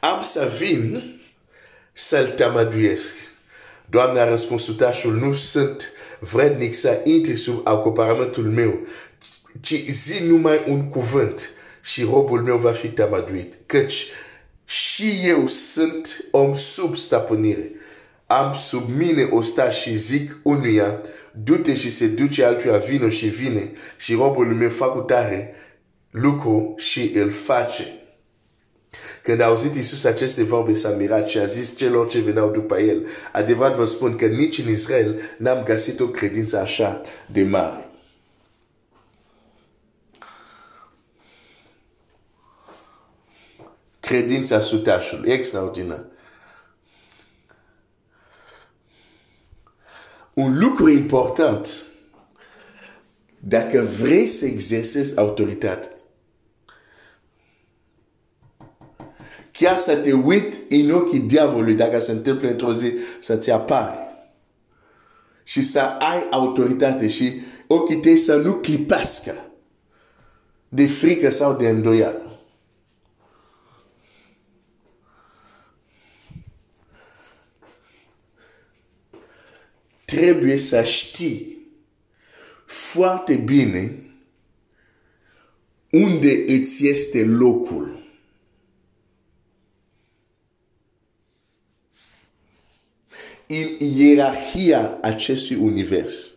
am 0.00 0.22
să 0.22 0.52
vin 0.58 1.02
să-l 1.92 2.26
tămăduiesc. 2.26 3.14
Doamne 3.90 4.20
a 4.20 4.28
răspuns 4.28 4.62
sutașul, 4.62 5.12
nu 5.14 5.34
sunt 5.34 5.92
vrednic 6.18 6.74
să 6.74 7.00
intri 7.04 7.36
sub 7.36 7.60
acoparamentul 7.64 8.44
meu, 8.44 8.86
ci 9.60 9.74
zi 9.88 10.22
numai 10.22 10.64
un 10.66 10.88
cuvânt 10.88 11.50
și 11.82 12.02
robul 12.02 12.42
meu 12.42 12.56
va 12.56 12.72
fi 12.72 12.88
tămăduit. 12.88 13.54
Căci 13.66 14.06
și 14.64 15.20
eu 15.24 15.48
sunt 15.48 16.24
om 16.30 16.54
sub 16.54 16.96
stăpânire. 16.96 17.70
Am 18.38 18.54
sub 18.54 18.88
mine 18.96 19.28
osta 19.30 19.70
și 19.70 19.96
zic 19.96 20.38
unuia, 20.42 21.00
du-te 21.32 21.74
și 21.74 21.90
se 21.90 22.06
duce 22.06 22.44
altuia, 22.44 22.76
vino 22.76 23.08
și 23.08 23.26
vine 23.26 23.72
și 23.96 24.14
robul 24.14 24.54
meu 24.54 24.68
fac 24.68 25.06
tare 25.06 25.54
lucru 26.10 26.74
și 26.76 27.12
îl 27.14 27.30
face. 27.30 27.98
Când 29.22 29.40
a 29.40 29.44
auzit 29.44 29.74
Iisus 29.74 30.04
aceste 30.04 30.42
vorbe, 30.42 30.74
s-a 30.74 30.88
mirat 30.88 31.28
și 31.28 31.38
a 31.38 31.44
zis 31.44 31.76
celor 31.76 32.08
ce 32.08 32.18
veneau 32.20 32.50
după 32.50 32.78
el, 32.78 33.06
adevărat 33.32 33.76
vă 33.76 33.84
spun 33.84 34.16
că 34.16 34.26
nici 34.26 34.58
în 34.58 34.70
Israel 34.70 35.20
n-am 35.38 35.62
găsit 35.64 36.00
o 36.00 36.06
credință 36.08 36.58
așa 36.58 37.00
de 37.26 37.42
mare. 37.42 37.88
Credința 44.00 44.60
sutașului, 44.60 45.32
extraordinar. 45.32 46.12
Un 50.34 50.58
lucru 50.58 50.88
important, 50.88 51.84
dacă 53.38 53.80
vrei 53.80 54.26
să 54.26 54.44
exersezi 54.44 55.18
autoritate, 55.18 55.88
chiar 59.52 59.78
să 59.78 59.96
te 59.96 60.12
uit 60.12 60.54
în 60.68 60.90
ochii 60.90 61.18
diavolului 61.18 61.74
dacă 61.74 62.00
se 62.00 62.12
întâmplă 62.12 62.48
într-o 62.48 62.72
zi 62.72 62.92
să 63.20 63.36
ți 63.36 63.50
apare. 63.50 63.98
Și 65.42 65.62
să 65.62 65.80
ai 65.80 66.26
autoritate 66.30 67.08
și 67.08 67.40
ochii 67.66 68.00
tăi 68.00 68.16
să 68.16 68.36
nu 68.36 68.52
clipească 68.52 69.34
de 70.68 70.86
frică 70.86 71.30
sau 71.30 71.56
de 71.56 71.68
îndoială. 71.68 72.33
Trebuie 80.04 80.56
să 80.56 80.82
știi 80.82 81.58
foarte 82.66 83.34
bine 83.34 83.98
unde 85.90 86.44
îți 86.46 86.86
este 86.86 87.24
locul. 87.24 88.02
în 93.46 93.86
ierarhia 93.96 94.98
acestui 95.02 95.56
univers. 95.56 96.30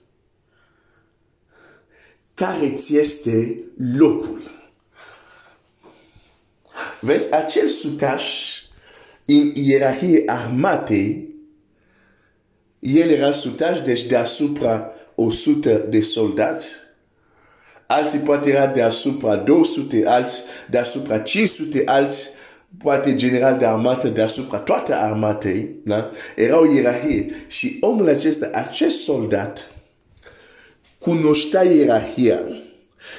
Care 2.34 2.74
ți 2.76 2.96
este 2.96 3.63
locul? 3.98 4.72
Vezi, 7.02 7.34
acel 7.34 7.68
sutaș 7.68 8.56
în 9.26 9.52
ierarhie 9.56 10.24
armate, 10.26 11.28
el 12.95 13.10
era 13.10 13.32
sutaș, 13.32 13.80
deci 13.80 14.04
deasupra 14.04 14.91
100 15.15 15.86
de 15.89 16.02
soldați, 16.02 16.71
alții 17.86 18.19
poate 18.19 18.50
era 18.50 18.67
deasupra 18.67 19.36
200, 19.36 20.04
alții 20.06 20.43
deasupra 20.69 21.19
500, 21.19 21.82
alții 21.86 22.30
poate 22.84 23.15
general 23.15 23.58
de 23.58 23.65
armată 23.65 24.08
deasupra 24.08 24.58
toate 24.58 24.93
armatei, 24.93 25.76
da? 25.84 26.10
era 26.36 26.60
o 26.60 26.73
ierarhie. 26.73 27.45
Și 27.47 27.78
omul 27.82 28.10
acesta, 28.10 28.50
acest 28.54 29.04
soldat, 29.04 29.71
cunoștea 31.00 31.63
ierarhia 31.63 32.39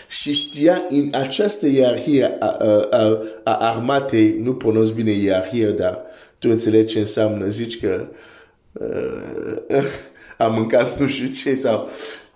și 0.08 0.32
știa 0.32 0.82
în 0.88 1.08
această 1.12 1.66
ierarhie 1.66 2.36
a, 2.38 2.46
a, 2.46 2.88
a, 2.90 3.20
a 3.44 3.56
armatei, 3.56 4.38
nu 4.42 4.54
pronunț 4.54 4.88
bine 4.88 5.10
ierarhie, 5.10 5.70
dar 5.70 6.02
tu 6.38 6.48
înțelegi 6.50 6.92
ce 6.92 6.98
înseamnă, 6.98 7.48
zici 7.48 7.80
că 7.80 8.06
uh, 8.10 8.16
am 10.36 10.54
mâncat 10.54 11.00
nu 11.00 11.06
știu 11.06 11.28
ce 11.28 11.54
sau 11.54 11.88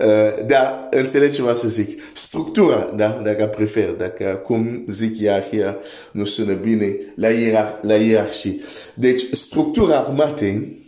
Uh, 0.02 0.46
dar 0.46 0.88
înțeleg 0.90 1.32
ce 1.32 1.40
vreau 1.40 1.56
să 1.56 1.68
zic. 1.68 2.00
Structura, 2.14 2.92
da? 2.96 3.08
dacă 3.24 3.46
prefer, 3.46 3.88
dacă 3.88 4.40
cum 4.44 4.84
zic 4.88 5.18
ierarhia 5.18 5.76
nu 6.10 6.24
sună 6.24 6.52
bine, 6.52 6.96
la, 7.16 7.28
ierar 7.28 7.78
la 7.82 7.94
ierarhie. 7.94 8.60
Deci, 8.94 9.22
structura 9.32 9.98
armatei, 9.98 10.86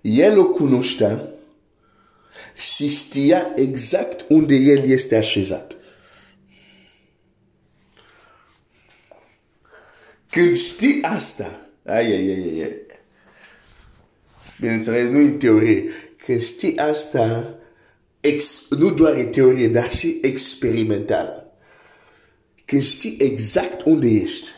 el 0.00 0.38
o 0.38 0.44
cunoștea 0.44 1.28
și 2.54 2.88
știa 2.88 3.52
exact 3.56 4.24
unde 4.28 4.54
el 4.54 4.88
este 4.90 5.16
așezat. 5.16 5.76
Când 10.30 10.56
știi 10.56 11.02
asta, 11.02 11.68
ai, 11.84 12.06
ai, 12.06 12.28
ai, 12.28 12.60
ai. 12.62 12.87
Bineînțeles, 14.60 15.08
nu 15.08 15.18
în 15.18 15.38
teorie. 15.38 15.84
Când 16.24 16.42
știi 16.42 16.78
asta, 16.78 17.54
ex, 18.20 18.66
nu 18.70 18.90
doar 18.90 19.14
în 19.14 19.26
teorie, 19.26 19.68
dar 19.68 19.90
și 19.90 20.18
experimental. 20.22 21.52
Când 22.64 22.82
știi 22.82 23.16
exact 23.20 23.82
unde 23.84 24.08
ești. 24.08 24.48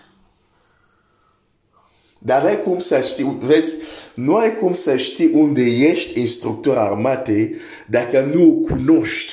Dar 2.18 2.44
ai 2.44 2.62
cum 2.62 2.78
să 2.78 3.00
știi, 3.00 3.38
vezi, 3.40 3.74
nu 4.14 4.36
ai 4.36 4.56
cum 4.56 4.72
să 4.72 4.96
știi 4.96 5.30
unde 5.32 5.62
ești 5.62 6.20
instructor 6.20 6.76
armate 6.76 7.54
dacă 7.86 8.30
nu 8.34 8.48
o 8.48 8.52
cunoști. 8.52 9.32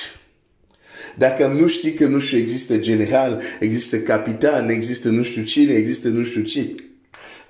Dacă 1.16 1.46
nu 1.46 1.66
știi 1.66 1.94
că 1.94 2.06
nu 2.06 2.18
știu, 2.18 2.38
există 2.38 2.78
general, 2.78 3.42
există 3.60 3.98
capitan, 4.00 4.68
există 4.68 5.08
nu 5.08 5.22
știu 5.22 5.42
cine, 5.42 5.72
există 5.72 6.08
nu 6.08 6.24
știu 6.24 6.42
ce. 6.42 6.74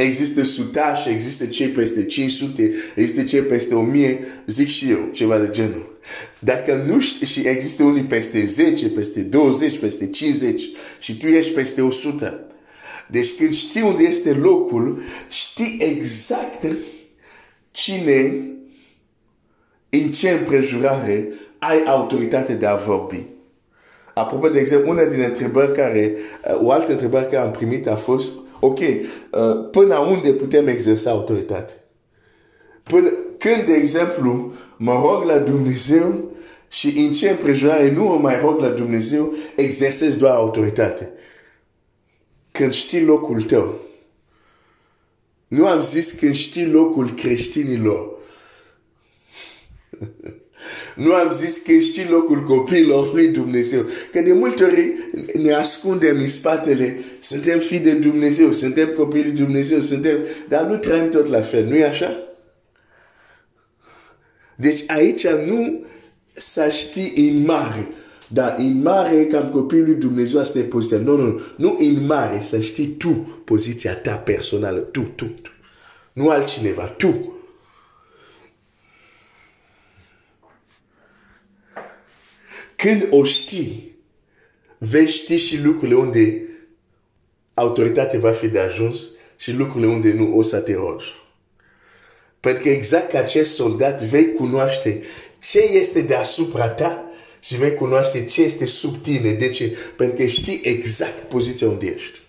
Există 0.05 0.45
sutași, 0.45 1.09
există 1.09 1.47
cei 1.47 1.69
peste 1.69 2.05
500, 2.05 2.73
există 2.95 3.23
cei 3.23 3.43
peste 3.43 3.75
1000, 3.75 4.27
zic 4.47 4.69
și 4.69 4.91
eu, 4.91 5.09
ceva 5.13 5.39
de 5.39 5.49
genul. 5.51 5.99
Dacă 6.39 6.85
nu 6.87 7.01
știi, 7.01 7.27
și 7.27 7.41
există 7.49 7.83
unii 7.83 8.03
peste 8.03 8.45
10, 8.45 8.89
peste 8.89 9.21
20, 9.21 9.79
peste 9.79 10.07
50 10.11 10.63
și 10.99 11.17
tu 11.17 11.27
ești 11.27 11.53
peste 11.53 11.81
100. 11.81 12.41
Deci 13.07 13.37
când 13.37 13.53
știi 13.53 13.83
unde 13.83 14.03
este 14.03 14.33
locul, 14.33 15.03
știi 15.29 15.79
exact 15.81 16.67
cine, 17.71 18.47
în 19.89 20.13
ce 20.13 20.31
împrejurare 20.31 21.29
ai 21.59 21.83
autoritate 21.87 22.53
de 22.53 22.67
a 22.67 22.75
vorbi. 22.75 23.23
Apropo, 24.15 24.49
de 24.49 24.59
exemplu, 24.59 24.91
una 24.91 25.05
din 25.05 25.21
întrebări 25.21 25.75
care, 25.75 26.15
o 26.63 26.71
altă 26.71 26.93
întrebare 26.93 27.25
care 27.25 27.43
am 27.43 27.51
primit 27.51 27.87
a 27.87 27.97
fost, 27.97 28.33
ok, 28.61 28.79
uh, 28.79 29.69
până 29.71 29.99
unde 29.99 30.33
putem 30.33 30.67
exersa 30.67 31.11
autoritate? 31.11 31.73
Până, 32.83 33.09
când, 33.39 33.63
de 33.63 33.73
exemplu, 33.73 34.53
mă 34.77 34.93
rog 34.93 35.25
la 35.25 35.39
Dumnezeu 35.39 36.31
și 36.69 36.99
în 36.99 37.13
ce 37.13 37.31
împrejurare 37.31 37.93
nu 37.93 38.05
mă 38.05 38.19
mai 38.19 38.41
rog 38.41 38.61
la 38.61 38.69
Dumnezeu, 38.69 39.35
exersez 39.57 40.17
doar 40.17 40.35
autoritate. 40.35 41.13
Când 42.53 42.73
știi 42.73 43.05
locul 43.05 43.43
tău. 43.43 43.75
Nu 45.49 45.67
am 45.67 45.81
zis 45.81 46.11
când 46.11 46.35
știi 46.35 46.71
locul 46.71 47.11
creștinilor. 47.11 48.11
Nu 50.99 51.13
am 51.13 51.33
zis 51.33 51.57
că 51.57 51.73
știi 51.73 52.09
locul 52.09 52.43
copiilor 52.43 53.13
lui 53.13 53.29
Dumnezeu. 53.29 53.85
Că 54.13 54.21
de 54.21 54.33
multe 54.33 54.65
ori 54.65 54.93
ne 55.43 55.53
ascundem 55.53 56.17
în 56.17 56.29
spatele, 56.29 56.99
suntem 57.21 57.59
fii 57.59 57.79
de 57.79 57.93
Dumnezeu, 57.93 58.53
suntem 58.53 58.89
copii 58.89 59.23
lui 59.23 59.33
Dumnezeu, 59.33 59.81
suntem... 59.81 60.19
Dar 60.49 60.65
nu 60.65 60.77
trăim 60.77 61.09
tot 61.09 61.29
la 61.29 61.41
fel, 61.41 61.65
nu 61.65 61.77
e 61.77 61.85
așa? 61.85 62.19
Deci 64.57 64.85
aici 64.87 65.27
nu 65.27 65.85
să 66.33 66.69
știi 66.71 67.31
în 67.31 67.45
mare. 67.45 67.89
Dar 68.29 68.55
în 68.59 68.83
mare, 68.83 69.27
cam 69.27 69.51
copilul 69.51 69.85
lui 69.85 69.95
Dumnezeu, 69.95 70.41
asta 70.41 70.59
e 70.59 70.63
poziția. 70.63 70.99
Nu, 70.99 71.17
nu, 71.17 71.41
nu 71.57 71.77
în 71.79 72.07
mare, 72.07 72.41
să 72.41 72.61
știi 72.61 72.87
tu 72.87 73.43
poziția 73.45 73.95
ta 73.95 74.15
personală. 74.15 74.79
Tu, 74.79 75.01
tu, 75.01 75.25
tu. 75.25 75.51
Nu 76.13 76.29
altcineva, 76.29 76.85
tu. 76.85 77.38
Când 82.79 83.07
o 83.11 83.25
știi, 83.25 83.97
vei 84.79 85.07
ști 85.07 85.37
și 85.37 85.63
lucrurile 85.63 85.97
unde 85.97 86.43
autoritatea 87.55 88.19
va 88.19 88.33
fi 88.33 88.49
de 88.49 88.59
ajuns 88.59 89.09
și 89.37 89.53
lucrurile 89.53 89.91
unde 89.91 90.13
nu 90.13 90.37
o 90.37 90.43
să 90.43 90.59
te 90.59 90.75
rogi. 90.75 91.15
Pentru 92.41 92.63
că 92.63 92.69
exact 92.69 93.11
ca 93.11 93.19
acest 93.19 93.55
soldat 93.55 94.03
vei 94.03 94.33
cunoaște 94.33 95.03
ce 95.43 95.61
este 95.61 96.01
deasupra 96.01 96.69
ta 96.69 97.11
și 97.41 97.57
vei 97.57 97.75
cunoaște 97.75 98.25
ce 98.25 98.43
este 98.43 98.67
sub 98.67 99.03
tine. 99.03 99.33
De 99.33 99.49
ce? 99.49 99.77
Pentru 99.97 100.17
că 100.17 100.27
știi 100.27 100.61
exact 100.65 101.29
poziția 101.29 101.69
unde 101.69 101.87
ești. 101.87 102.21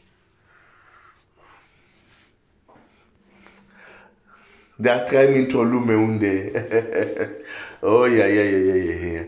Dar 4.76 5.00
trăim 5.00 5.34
într-o 5.34 5.64
lume 5.64 5.96
unde... 5.96 6.52
oh, 7.82 8.12
ia, 8.18 8.28
ia, 8.28 8.44
ia, 8.44 8.76
ia, 8.76 9.12
ia. 9.14 9.28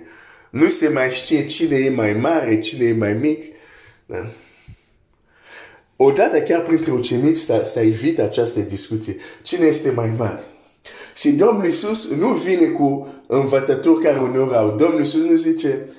Nu 0.51 0.69
se 0.69 0.87
mai 0.87 1.11
știe 1.11 1.45
cine 1.45 1.77
e 1.77 1.89
mai 1.89 2.13
mare, 2.13 2.59
cine 2.59 2.85
e 2.85 2.93
mai 2.93 3.13
mic. 3.13 3.43
Da? 4.05 4.31
Odată 5.95 6.41
chiar 6.41 6.61
printre 6.61 6.91
ucenici 6.91 7.37
s-a 7.37 7.81
evit 7.81 8.19
această 8.19 8.59
discuție. 8.59 9.15
Cine 9.41 9.65
este 9.65 9.91
mai 9.91 10.13
mare? 10.17 10.43
Și 11.15 11.31
Domnul 11.31 11.65
Iisus 11.65 12.09
nu 12.09 12.27
vine 12.27 12.67
cu 12.67 13.07
învățături 13.27 14.03
care 14.03 14.19
uneori 14.19 14.55
au. 14.55 14.75
Domnul 14.75 14.99
Iisus 14.99 15.21
nu 15.21 15.35
zice, 15.35 15.89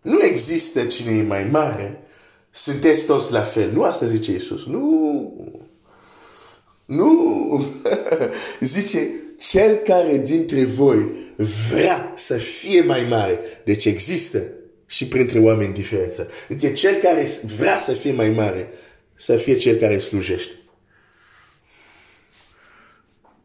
nu 0.00 0.22
există 0.22 0.84
cine 0.84 1.16
e 1.16 1.22
mai 1.22 1.44
mare, 1.44 2.02
sunteți 2.50 3.06
toți 3.06 3.32
la 3.32 3.42
fel. 3.42 3.72
Nu 3.72 3.82
asta 3.82 4.06
zice 4.06 4.32
Iisus. 4.32 4.66
Nu. 4.66 5.32
Nu. 6.84 7.64
zice, 8.60 9.10
cel 9.38 9.76
care 9.76 10.18
dintre 10.18 10.64
voi 10.64 11.08
vrea 11.70 12.12
să 12.16 12.36
fie 12.36 12.82
mai 12.82 13.06
mare. 13.08 13.40
Deci 13.64 13.84
există 13.84 14.42
și 14.86 15.06
printre 15.06 15.38
oameni 15.38 15.74
diferență. 15.74 16.30
Zice, 16.48 16.72
cel 16.72 16.94
care 16.94 17.28
vrea 17.56 17.78
să 17.78 17.92
fie 17.92 18.12
mai 18.12 18.28
mare, 18.28 18.68
să 19.14 19.36
fie 19.36 19.56
cel 19.56 19.76
care 19.76 19.98
slujește. 19.98 20.52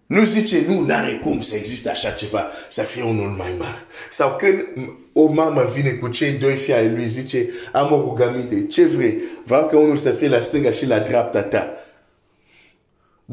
Nu 0.06 0.25
zice, 0.25 0.63
nu, 0.67 0.86
n-are 0.86 1.19
cum 1.23 1.41
să 1.41 1.56
existe 1.56 1.89
așa 1.89 2.10
ceva, 2.10 2.51
să 2.69 2.82
fie 2.82 3.03
unul 3.03 3.29
mai 3.29 3.56
mare. 3.58 3.86
Sau 4.10 4.36
când 4.36 4.67
o 5.13 5.25
mamă 5.25 5.71
vine 5.73 5.89
cu 5.89 6.08
cei 6.08 6.32
doi 6.32 6.56
fii 6.56 6.73
ai 6.73 6.89
lui, 6.89 7.08
zice, 7.08 7.49
am 7.71 7.91
o 7.91 7.95
rugăminte, 7.95 8.67
ce 8.67 8.86
vrei? 8.86 9.21
Vreau 9.43 9.67
că 9.67 9.77
unul 9.77 9.97
să 9.97 10.12
fie 10.12 10.27
la 10.27 10.41
stânga 10.41 10.71
și 10.71 10.86
la 10.86 10.99
dreapta 10.99 11.41
ta. 11.41 11.83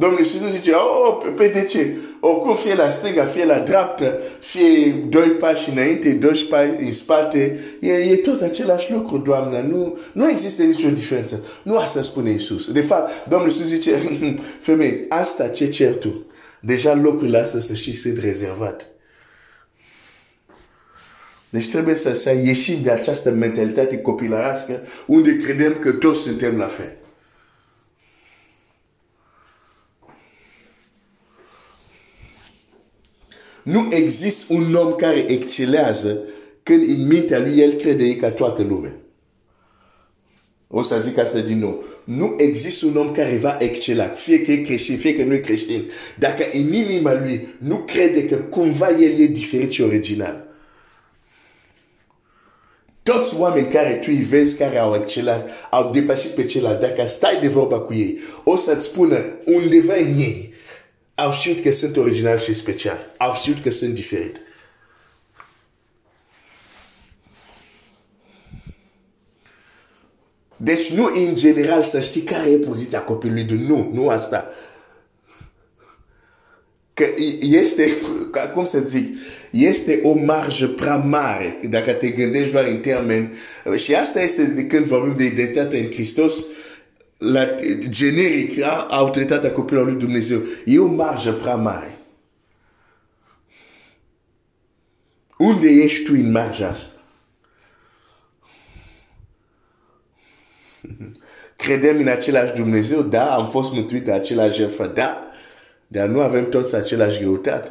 Domnul 0.01 0.19
Iisus 0.19 0.41
nu 0.41 0.51
zice, 0.51 0.73
oh, 0.73 1.33
pe 1.37 1.49
de 1.49 1.65
ce? 1.65 1.97
Oricum 2.21 2.57
fie 2.57 2.75
la 2.75 2.91
stânga, 2.91 3.25
fie 3.25 3.45
la 3.45 3.59
dreapta, 3.59 4.19
fie 4.41 5.05
doi 5.09 5.29
pași 5.29 5.71
înainte, 5.71 6.11
doși 6.11 6.45
pași 6.45 6.71
în 6.81 6.93
spate, 6.93 7.61
e, 7.81 7.93
e 7.93 8.17
tot 8.17 8.41
același 8.41 8.93
lucru, 8.93 9.19
Doamne. 9.19 9.67
Nu, 9.69 9.99
nu 10.13 10.31
există 10.31 10.63
nicio 10.63 10.89
diferență. 10.89 11.45
Nu 11.63 11.77
asta 11.77 12.03
spune 12.03 12.31
Iisus. 12.31 12.73
De 12.73 12.81
fapt, 12.81 13.29
Domnul 13.29 13.49
Iisus 13.49 13.67
zice, 13.67 13.91
femeie, 14.61 15.07
asta 15.09 15.49
ce 15.49 15.69
cer 15.69 15.95
tu? 15.95 16.27
Deja 16.61 16.95
locurile 16.95 17.39
astea, 17.39 17.61
să 17.61 17.75
știi, 17.75 17.95
sunt 17.95 18.19
rezervate. 18.19 18.85
Deci 21.51 21.71
trebuie 21.71 21.95
să, 21.95 22.15
să 22.15 22.31
ieșim 22.45 22.83
de 22.83 22.91
această 22.91 23.31
mentalitate 23.31 23.99
copilărească 23.99 24.81
unde 25.07 25.39
credem 25.39 25.77
că 25.81 25.93
toți 25.93 26.21
suntem 26.21 26.57
la 26.57 26.67
fel. 26.67 26.99
Nu 33.71 33.89
există 33.91 34.45
un 34.49 34.75
om 34.75 34.95
care 34.95 35.25
excelează 35.29 36.19
când 36.63 36.89
în 36.89 37.07
mintea 37.07 37.39
lui 37.39 37.59
el 37.59 37.73
crede 37.73 38.17
ca 38.17 38.31
toată 38.31 38.63
lumea. 38.63 38.97
O 40.69 40.83
să 40.83 41.01
zic 41.01 41.19
asta 41.19 41.39
din 41.39 41.59
nou. 41.59 41.85
Nu 42.05 42.35
există 42.39 42.87
un 42.87 42.97
om 42.97 43.13
care 43.13 43.37
va 43.37 43.57
excela, 43.61 44.05
fie 44.05 44.43
că 44.43 44.53
e 44.53 44.57
creștin, 44.57 44.97
fie 44.97 45.17
că 45.17 45.23
nu 45.23 45.35
e 45.35 45.39
creștin. 45.39 45.91
Dacă 46.19 46.45
în 46.53 46.73
inima 46.73 47.13
lui 47.13 47.49
nu 47.59 47.77
crede 47.77 48.27
că 48.27 48.37
cumva 48.37 48.89
el 48.91 49.21
e 49.21 49.27
diferit 49.27 49.71
și 49.71 49.83
original. 49.83 50.49
Toți 53.03 53.37
oameni 53.39 53.69
care 53.69 53.93
tu 53.93 54.07
îi 54.09 54.23
vezi 54.23 54.57
care 54.59 54.79
au 54.79 54.95
excelat, 54.95 55.49
au 55.71 55.91
depășit 55.91 56.31
pe 56.31 56.45
celălalt, 56.45 56.81
dacă 56.81 57.07
stai 57.07 57.41
de 57.41 57.49
vorba 57.49 57.79
cu 57.79 57.95
ei, 57.95 58.19
o 58.45 58.57
să-ți 58.57 58.85
spună 58.85 59.25
undeva 59.45 59.95
în 59.95 60.19
ei, 60.19 60.50
au 61.21 61.33
știut 61.33 61.63
că 61.63 61.73
sunt 61.73 61.97
original 61.97 62.39
și 62.39 62.55
special. 62.55 62.99
Au 63.17 63.35
știut 63.35 63.63
că 63.63 63.71
sunt 63.71 63.95
diferit. 63.95 64.41
Deci 70.57 70.91
nu 70.91 71.11
în 71.15 71.35
general 71.35 71.83
să 71.83 72.01
știi 72.01 72.23
care 72.23 72.51
e 72.51 72.57
poziția 72.57 73.03
copilului 73.03 73.45
de 73.45 73.55
nu, 73.55 73.91
nu 73.93 74.09
asta. 74.09 74.51
Că 76.95 77.05
este, 77.41 77.89
cum 78.55 78.65
să 78.65 78.79
zic, 78.79 79.17
este 79.51 80.01
o 80.03 80.13
marjă 80.13 80.69
prea 80.69 80.97
mare 80.97 81.61
dacă 81.69 81.93
te 81.93 82.09
gândești 82.09 82.53
doar 82.53 82.65
în 82.65 82.81
termen. 82.81 83.33
Și 83.77 83.95
asta 83.95 84.23
este 84.23 84.45
de 84.45 84.67
când 84.67 84.85
vorbim 84.85 85.17
de 85.17 85.25
identitate 85.25 85.79
în 85.79 85.91
Hristos, 85.91 86.45
la 87.21 87.55
generic, 87.89 88.63
autoritatea 88.89 89.53
copilului 89.53 89.93
lui 89.93 90.01
Dumnezeu. 90.01 90.41
E 90.65 90.79
o 90.79 90.87
marjă 90.87 91.33
prea 91.33 91.55
mare. 91.55 91.99
Unde 95.39 95.69
ești 95.69 96.05
tu 96.05 96.13
în 96.15 96.31
marja 96.31 96.69
asta? 96.69 97.01
Credem 101.57 101.99
în 101.99 102.09
același 102.09 102.53
Dumnezeu, 102.53 103.03
da, 103.03 103.35
am 103.35 103.49
fost 103.49 103.73
mântuit 103.73 104.05
de 104.05 104.13
același 104.13 104.57
jertfă, 104.57 104.87
da, 104.87 105.31
dar 105.87 106.09
nu 106.09 106.21
avem 106.21 106.49
toți 106.49 106.75
același 106.75 107.19
greutate. 107.19 107.71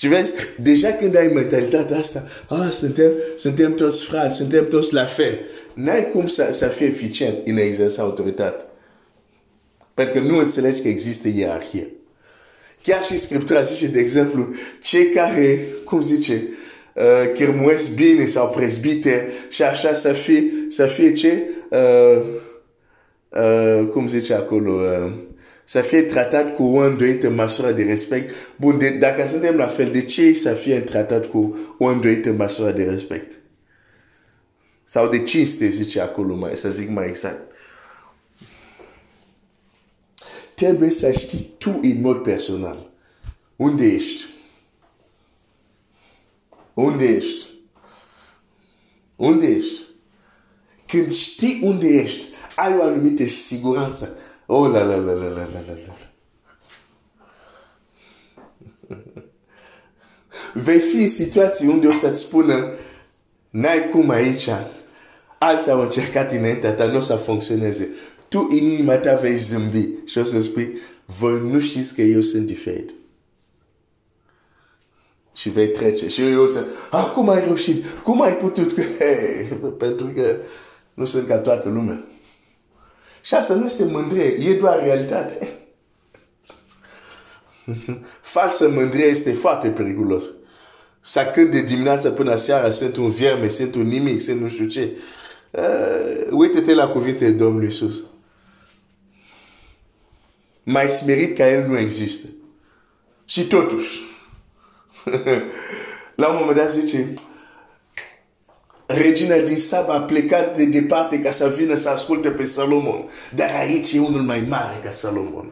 Și 0.00 0.08
vezi, 0.08 0.32
deja 0.62 0.88
când 0.88 1.16
ai 1.16 1.26
mentalitatea 1.26 1.98
asta, 1.98 2.26
ah, 2.48 2.68
suntem, 2.70 3.10
suntem 3.36 3.74
toți 3.74 4.04
frați, 4.04 4.36
suntem 4.36 4.66
toți 4.66 4.94
la 4.94 5.04
fel, 5.04 5.38
n-ai 5.74 6.08
cum 6.12 6.26
să, 6.26 6.48
să 6.52 6.66
fii 6.66 6.86
eficient 6.86 7.38
în 7.44 7.56
a 7.56 7.60
exersa 7.60 8.02
autoritate. 8.02 8.64
Pentru 9.94 10.20
că 10.20 10.26
nu 10.26 10.38
înțelegi 10.38 10.82
că 10.82 10.88
există 10.88 11.28
ierarhie. 11.28 11.90
Chiar 12.82 13.04
și 13.04 13.18
Scriptura 13.18 13.62
zice, 13.62 13.86
de 13.86 13.98
exemplu, 13.98 14.54
cei 14.82 15.08
care, 15.08 15.66
cum 15.84 16.00
zice, 16.00 16.48
uh, 16.94 17.32
chirmuiesc 17.34 17.94
bine 17.94 18.26
sau 18.26 18.48
prezbite 18.48 19.32
și 19.48 19.62
așa 19.62 19.94
să 19.94 20.12
fie, 20.12 20.44
să 20.68 20.86
fie 20.86 21.12
ce? 21.12 21.42
Uh, 21.70 22.22
uh, 23.28 23.88
cum 23.92 24.08
zice 24.08 24.34
acolo? 24.34 24.72
Uh, 24.72 25.12
să 25.70 25.80
fie 25.80 26.02
tratat 26.02 26.54
cu 26.54 26.62
o 26.62 26.78
îndoită 26.78 27.30
măsură 27.30 27.72
de 27.72 27.82
respect. 27.82 28.34
Bun, 28.56 28.78
de, 28.78 28.88
dacă 28.88 29.26
suntem 29.26 29.56
la 29.56 29.66
fel, 29.66 29.90
de 29.90 30.04
ce 30.04 30.32
să 30.32 30.54
fie 30.54 30.80
tratat 30.80 31.26
cu 31.26 31.58
o 31.78 31.84
îndoită 31.84 32.32
măsură 32.32 32.70
de 32.70 32.82
respect? 32.82 33.38
Sau 34.84 35.08
de 35.08 35.22
cinste, 35.22 35.68
zice 35.68 36.00
acolo, 36.00 36.34
mai, 36.34 36.56
să 36.56 36.70
zic 36.70 36.88
mai 36.88 37.08
exact. 37.08 37.52
Trebuie 40.54 40.90
să 40.90 41.12
știi 41.12 41.54
tu 41.58 41.78
în 41.82 42.00
mod 42.00 42.22
personal. 42.22 42.90
Unde 43.56 43.86
ești? 43.86 44.24
Unde 46.74 47.04
ești? 47.04 47.48
Unde 49.16 49.46
ești? 49.46 49.80
Când 50.86 51.12
știi 51.12 51.60
unde 51.62 51.86
ești, 51.86 52.26
ai 52.56 52.76
o 52.76 52.82
anumită 52.82 53.26
siguranță. 53.26 54.19
Oh 54.52 54.68
la 54.68 54.82
la 54.82 54.96
la 54.96 55.12
la 55.12 55.28
la 55.28 55.46
la 55.52 55.60
la 55.66 55.74
la. 55.86 55.94
Vei 60.54 60.78
fi 60.78 60.96
în 60.96 61.08
situații 61.08 61.68
unde 61.68 61.86
o 61.86 61.92
să-ți 61.92 62.20
spună 62.20 62.72
n-ai 63.50 63.88
cum 63.88 64.08
aici, 64.08 64.48
alții 65.38 65.70
au 65.70 65.80
încercat 65.80 66.32
înaintea 66.32 66.72
ta, 66.72 66.84
nu 66.84 66.96
o 66.96 67.00
să 67.00 67.16
funcționeze. 67.16 67.88
Tu 68.28 68.48
în 68.50 68.56
inima 68.56 68.96
ta 68.96 69.14
vei 69.14 69.36
zâmbi 69.36 69.88
și 70.04 70.18
o 70.18 70.22
să 70.22 70.40
spui, 70.40 70.78
voi 71.04 71.40
nu 71.40 71.60
știți 71.60 71.94
că 71.94 72.02
eu 72.02 72.20
sunt 72.20 72.46
diferit 72.46 72.90
și 75.34 75.48
vei 75.48 75.68
trece. 75.68 76.08
Și 76.08 76.22
eu 76.22 76.42
o 76.42 76.46
să, 76.46 76.64
ah, 76.90 77.10
cum 77.14 77.28
ai 77.28 77.44
reușit? 77.44 77.84
Cum 78.02 78.20
ai 78.22 78.36
putut? 78.36 78.74
Hey, 78.98 79.58
pentru 79.78 80.06
că 80.06 80.36
nu 80.94 81.04
sunt 81.04 81.26
ca 81.26 81.36
toată 81.36 81.68
lumea. 81.68 82.04
Și 83.20 83.34
asta 83.34 83.54
nu 83.54 83.64
este 83.64 83.84
mândrie, 83.84 84.24
e 84.24 84.58
doar 84.58 84.82
realitate. 84.82 85.48
Falsă 88.20 88.68
mândrie 88.68 89.04
este 89.04 89.32
foarte 89.32 89.68
periculos. 89.68 90.24
Să 91.00 91.30
când 91.34 91.50
de 91.50 91.62
dimineața 91.62 92.10
până 92.10 92.36
seara 92.36 92.70
sunt 92.70 92.96
un 92.96 93.10
vierme, 93.10 93.48
sunt 93.48 93.74
un 93.74 93.86
nimic, 93.86 94.20
sunt 94.20 94.40
nu 94.40 94.48
știu 94.48 94.66
ce. 94.66 94.96
Uh, 95.50 96.26
uite-te 96.30 96.74
la 96.74 96.88
cuvintele 96.88 97.30
Domnului 97.30 97.66
Iisus. 97.66 98.02
Mai 100.62 100.88
smerit 100.88 101.36
ca 101.36 101.50
El 101.50 101.66
nu 101.66 101.78
există. 101.78 102.28
Și 103.24 103.46
totuși, 103.46 104.00
la 106.20 106.28
un 106.28 106.36
moment 106.38 106.56
dat 106.56 106.70
zice, 106.70 107.14
regina 108.92 109.36
din 109.36 109.56
Saba 109.56 109.94
a 109.94 110.00
plecat 110.00 110.56
de 110.56 110.64
departe 110.64 111.20
ca 111.20 111.30
să 111.30 111.54
vină 111.56 111.74
să 111.74 111.88
asculte 111.88 112.28
pe 112.28 112.44
Salomon. 112.44 113.08
Dar 113.34 113.50
aici 113.58 113.92
e 113.92 114.00
unul 114.00 114.22
mai 114.22 114.44
mare 114.48 114.80
ca 114.84 114.90
Salomon. 114.90 115.50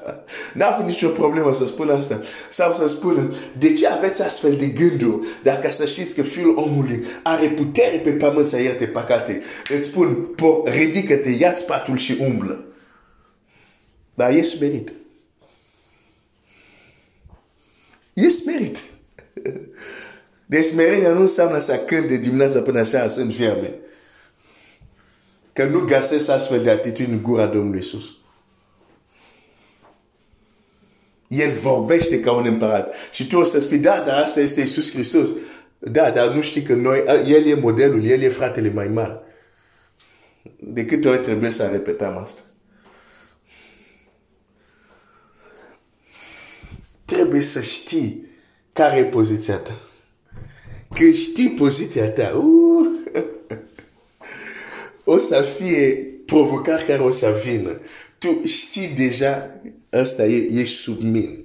N-a 0.54 0.66
avut 0.66 0.86
nicio 0.86 1.08
problemă 1.08 1.54
să 1.54 1.66
spună 1.66 1.92
asta. 1.92 2.20
Sau 2.50 2.72
să 2.72 2.88
spună, 2.88 3.32
de 3.58 3.72
ce 3.72 3.88
aveți 3.88 4.22
astfel 4.22 4.56
de 4.56 4.66
gânduri 4.66 5.26
dacă 5.42 5.70
să 5.70 5.86
știți 5.86 6.14
că 6.14 6.22
fiul 6.22 6.56
omului 6.56 7.04
are 7.22 7.46
putere 7.46 7.96
pe 7.96 8.10
pământ 8.10 8.46
să 8.46 8.60
ierte 8.60 8.84
păcate? 8.84 9.42
Îți 9.78 9.88
spun, 9.88 10.28
ridică-te, 10.64 11.30
ia-ți 11.30 11.64
patul 11.64 11.96
și 11.96 12.16
umblă. 12.20 12.64
Dar 14.14 14.30
e 14.30 14.42
smerit. 14.42 14.92
E 18.14 18.28
smerit. 18.28 18.82
Deci 20.48 20.64
smerenia 20.64 21.10
nu 21.10 21.20
înseamnă 21.20 21.58
să 21.58 21.76
cânt 21.76 22.08
de 22.08 22.16
dimineața 22.16 22.60
până 22.60 22.82
seara 22.82 23.08
sunt 23.08 23.34
firme. 23.34 23.74
Că 25.52 25.64
nu 25.64 25.80
găsesc 25.80 26.28
astfel 26.28 26.62
de 26.62 26.70
atitudini 26.70 27.12
în 27.12 27.22
gura 27.22 27.46
Domnului 27.46 27.78
Iisus. 27.78 28.04
El 31.28 31.52
vorbește 31.52 32.20
ca 32.20 32.32
un 32.32 32.46
împărat. 32.46 32.94
Și 33.12 33.26
tu 33.26 33.38
o 33.38 33.44
să 33.44 33.60
spui, 33.60 33.78
da, 33.78 34.02
dar 34.06 34.22
asta 34.22 34.40
este 34.40 34.60
Iisus 34.60 34.92
Hristos. 34.92 35.28
Da, 35.78 36.10
dar 36.10 36.28
nu 36.28 36.40
știi 36.40 36.62
că 36.62 36.74
noi, 36.74 37.04
El 37.26 37.46
e 37.46 37.54
modelul, 37.54 38.04
El 38.04 38.20
e 38.20 38.28
fratele 38.28 38.70
mai 38.70 38.88
mare. 38.88 39.20
De 40.56 40.84
câte 40.84 41.08
ori 41.08 41.20
trebuie 41.20 41.50
să 41.50 41.66
repetăm 41.66 42.16
asta? 42.16 42.40
Trebuie 47.04 47.40
să 47.40 47.60
știi 47.60 48.26
care 48.72 48.98
e 48.98 49.04
poziția 49.04 49.56
ta. 49.56 49.87
Când 50.94 51.14
știi 51.14 51.50
poziția 51.50 52.08
ta, 52.08 52.36
uh, 52.36 53.22
o 55.04 55.18
să 55.18 55.40
fie 55.58 56.06
provocare 56.26 56.82
care 56.82 57.02
o 57.02 57.10
să 57.10 57.40
vină. 57.44 57.80
Tu 58.18 58.40
știi 58.44 58.88
deja, 58.96 59.60
asta 59.90 60.24
e, 60.24 60.60
e 60.60 60.64
sub 60.64 61.02
mine. 61.02 61.38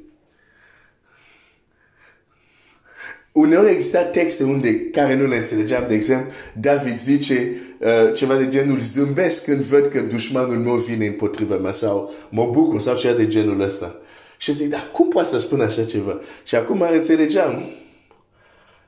Uneori 3.32 3.71
există 3.71 3.97
texte 3.97 4.43
unde 4.43 4.79
care 4.79 5.15
nu 5.15 5.27
le 5.27 5.36
înțelegeam, 5.36 5.86
de 5.88 5.93
exemplu, 5.93 6.32
David 6.60 6.99
zice 6.99 7.56
uh, 7.79 8.13
ceva 8.13 8.36
de 8.36 8.47
genul 8.47 8.79
zâmbesc 8.79 9.43
când 9.43 9.62
văd 9.62 9.86
că 9.91 9.99
dușmanul 9.99 10.58
meu 10.58 10.75
vine 10.75 11.06
împotriva 11.06 11.56
mea 11.56 11.71
sau 11.71 12.13
mă 12.29 12.49
bucur 12.51 12.79
sau 12.79 12.95
ceva 12.95 13.17
de 13.17 13.27
genul 13.27 13.62
ăsta. 13.62 13.95
Și 14.38 14.53
zic, 14.53 14.69
dar 14.69 14.89
cum 14.91 15.08
poate 15.08 15.29
să 15.29 15.39
spun 15.39 15.62
așa 15.62 15.86
ceva? 15.86 16.19
Și 16.43 16.56
acum 16.56 16.82
înțelegeam. 16.82 17.63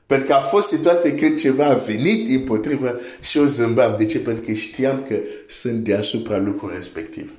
Pentru 0.06 0.26
că 0.26 0.32
a 0.32 0.40
fost 0.40 0.68
situație 0.68 1.14
când 1.14 1.38
ceva 1.38 1.66
a 1.66 1.74
venit 1.74 2.28
împotriva 2.28 2.94
și 3.20 3.38
eu 3.38 3.44
zâmbam. 3.44 3.94
De 3.98 4.04
ce? 4.04 4.18
Pentru 4.18 4.44
că 4.44 4.52
știam 4.52 5.04
că 5.08 5.18
sunt 5.48 5.84
deasupra 5.84 6.38
lucrului 6.38 6.76
respectiv. 6.76 7.32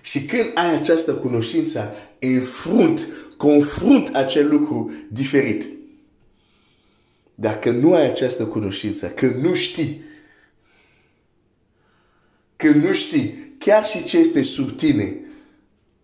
Și 0.00 0.24
când 0.24 0.50
ai 0.54 0.74
această 0.74 1.12
cunoștință, 1.14 1.94
înfrunt, 2.18 3.06
confrunt 3.36 4.14
acel 4.14 4.48
lucru 4.48 4.92
diferit. 5.10 5.64
Dacă 7.34 7.70
nu 7.70 7.94
ai 7.94 8.06
această 8.06 8.44
cunoștință, 8.44 9.08
că 9.08 9.26
nu 9.26 9.54
știi, 9.54 10.02
că 12.56 12.70
nu 12.70 12.92
știi, 12.92 13.54
chiar 13.58 13.86
și 13.86 14.04
ce 14.04 14.18
este 14.18 14.42
sub 14.42 14.76
tine, 14.76 15.16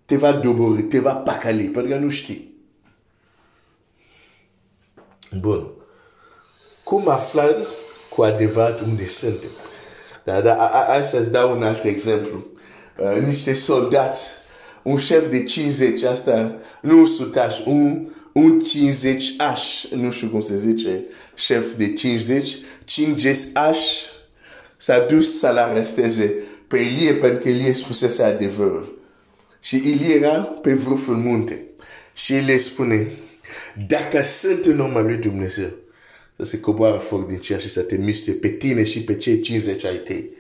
te 0.04 0.16
va 0.16 0.32
dobori, 0.32 0.82
te 0.82 0.98
va 0.98 1.14
pacali, 1.14 1.62
pentru 1.62 1.92
că 1.92 1.98
nu 1.98 2.08
știi. 2.08 2.49
Bun. 5.38 5.70
Cum 6.84 7.08
aflăm 7.08 7.54
cu 8.08 8.22
adevărat 8.22 8.80
unde 8.80 9.06
suntem? 9.06 9.48
Da, 10.24 10.40
da, 10.40 10.84
hai 10.88 11.04
să-ți 11.04 11.30
dau 11.30 11.56
un 11.56 11.62
alt 11.62 11.84
exemplu. 11.84 12.46
Uh, 12.98 13.22
niște 13.26 13.52
soldați, 13.52 14.30
un 14.82 14.96
șef 14.96 15.30
de 15.30 15.42
50, 15.42 16.02
asta 16.02 16.56
nu 16.80 16.98
un 16.98 17.06
sutaș, 17.06 17.58
un, 17.66 18.08
un 18.32 18.60
50H, 18.60 19.88
nu 19.90 20.10
știu 20.10 20.28
cum 20.28 20.40
se 20.40 20.56
zice, 20.56 21.04
șef 21.34 21.74
de 21.74 21.92
50, 21.92 22.56
50H 22.84 23.76
s-a 24.76 24.98
dus 24.98 25.38
să-l 25.38 25.56
aresteze 25.56 26.34
pe 26.66 26.78
Ilie 26.78 27.12
pentru 27.12 27.38
că 27.38 27.48
Ilie 27.48 27.72
spusese 27.72 28.22
adevărul. 28.22 28.98
Și 29.60 29.76
Ilie 29.76 30.14
era 30.14 30.38
pe 30.38 30.74
vârful 30.74 31.16
munte. 31.16 31.64
Și 32.12 32.34
el 32.34 32.44
le 32.44 32.58
spune, 32.58 33.06
dacă 33.86 34.22
sunt 34.22 34.64
un 34.64 34.80
om 34.80 34.96
al 34.96 35.04
lui 35.04 35.16
Dumnezeu, 35.16 35.70
să 36.36 36.44
se 36.44 36.60
coboară 36.60 36.98
foc 36.98 37.28
din 37.28 37.38
cer 37.38 37.60
și 37.60 37.68
să 37.68 37.80
te 37.80 37.96
miște 37.96 38.32
pe 38.32 38.48
tine 38.48 38.82
și 38.82 39.02
pe 39.02 39.16
cei 39.16 39.40
50 39.40 39.84
ai 39.84 39.96
tăi. 39.96 40.30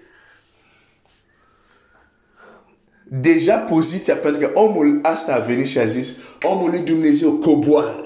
Deja 3.12 3.56
poziția, 3.56 4.14
pentru 4.14 4.40
că 4.40 4.60
omul 4.60 4.98
asta 5.02 5.34
a 5.34 5.38
venit 5.38 5.66
și 5.66 5.78
a 5.78 5.84
zis, 5.84 6.16
omul 6.42 6.70
lui 6.70 6.78
Dumnezeu 6.78 7.32
coboară. 7.32 8.04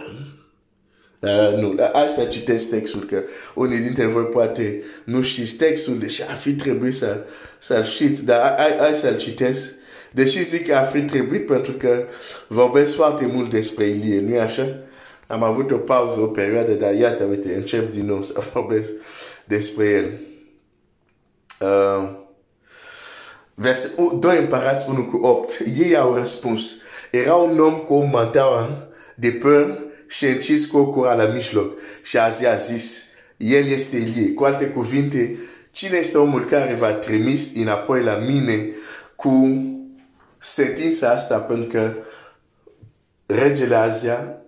Uh, 1.18 1.58
nu, 1.58 1.74
hai 1.92 2.08
să 2.08 2.24
citesc 2.24 2.68
textul, 2.70 3.00
că 3.00 3.22
unii 3.54 3.78
dintre 3.78 4.06
voi 4.06 4.24
poate 4.24 4.82
nu 5.04 5.22
știți 5.22 5.54
textul, 5.54 5.98
deși 5.98 6.22
ar 6.28 6.36
fi 6.36 6.52
trebuit 6.52 6.94
să, 6.94 7.24
să-l 7.58 7.84
știți, 7.84 8.24
dar 8.24 8.54
hai, 8.58 8.76
hai 8.78 8.94
să-l 8.94 9.16
citesc. 9.16 9.72
Deși 10.10 10.42
zic 10.42 10.66
că 10.66 10.74
ar 10.74 10.86
fi 10.86 11.02
trebuit 11.02 11.46
pentru 11.46 11.72
că 11.72 12.04
vorbesc 12.48 12.94
foarte 12.94 13.26
mult 13.26 13.50
despre 13.50 13.84
Ilie, 13.84 14.20
nu-i 14.20 14.40
așa? 14.40 14.78
Am 15.34 15.42
avut 15.42 15.70
o 15.70 15.76
pauză, 15.76 16.20
o 16.20 16.26
perioadă, 16.26 16.72
dar 16.72 16.94
iată, 16.94 17.24
uite, 17.24 17.54
încep 17.54 17.90
din 17.90 18.06
nou 18.06 18.22
să 18.22 18.42
vorbesc 18.52 18.90
despre 19.44 19.84
el. 19.84 20.20
Uh, 21.60 22.10
verset 23.54 23.96
2 23.96 24.38
împărați 24.38 24.88
1 24.88 25.04
cu 25.04 25.26
8. 25.26 25.62
Ei 25.78 25.96
au 25.96 26.14
răspuns. 26.14 26.76
Era 27.10 27.34
un 27.34 27.58
om 27.58 27.78
cu 27.78 27.94
o 27.94 28.04
mantaua 28.04 28.88
de 29.14 29.30
păr 29.30 29.78
și 30.08 30.26
încis 30.26 30.66
cu 30.66 30.76
o 30.76 30.86
cura 30.86 31.14
la 31.14 31.24
mijloc. 31.24 31.78
Și 32.02 32.18
azi 32.18 32.46
a 32.46 32.56
zis, 32.56 33.04
el 33.36 33.66
este 33.66 33.96
Elie. 33.96 34.32
Cu 34.32 34.44
alte 34.44 34.66
cuvinte, 34.66 35.38
cine 35.70 35.96
este 35.96 36.18
omul 36.18 36.44
care 36.44 36.74
va 36.74 36.92
trimis 36.92 37.54
înapoi 37.54 38.02
la 38.02 38.14
mine 38.14 38.68
cu 39.16 39.62
sentința 40.38 41.10
asta 41.10 41.38
pentru 41.38 41.66
că 41.66 41.92
regele 43.26 43.74
Azia 43.74 44.43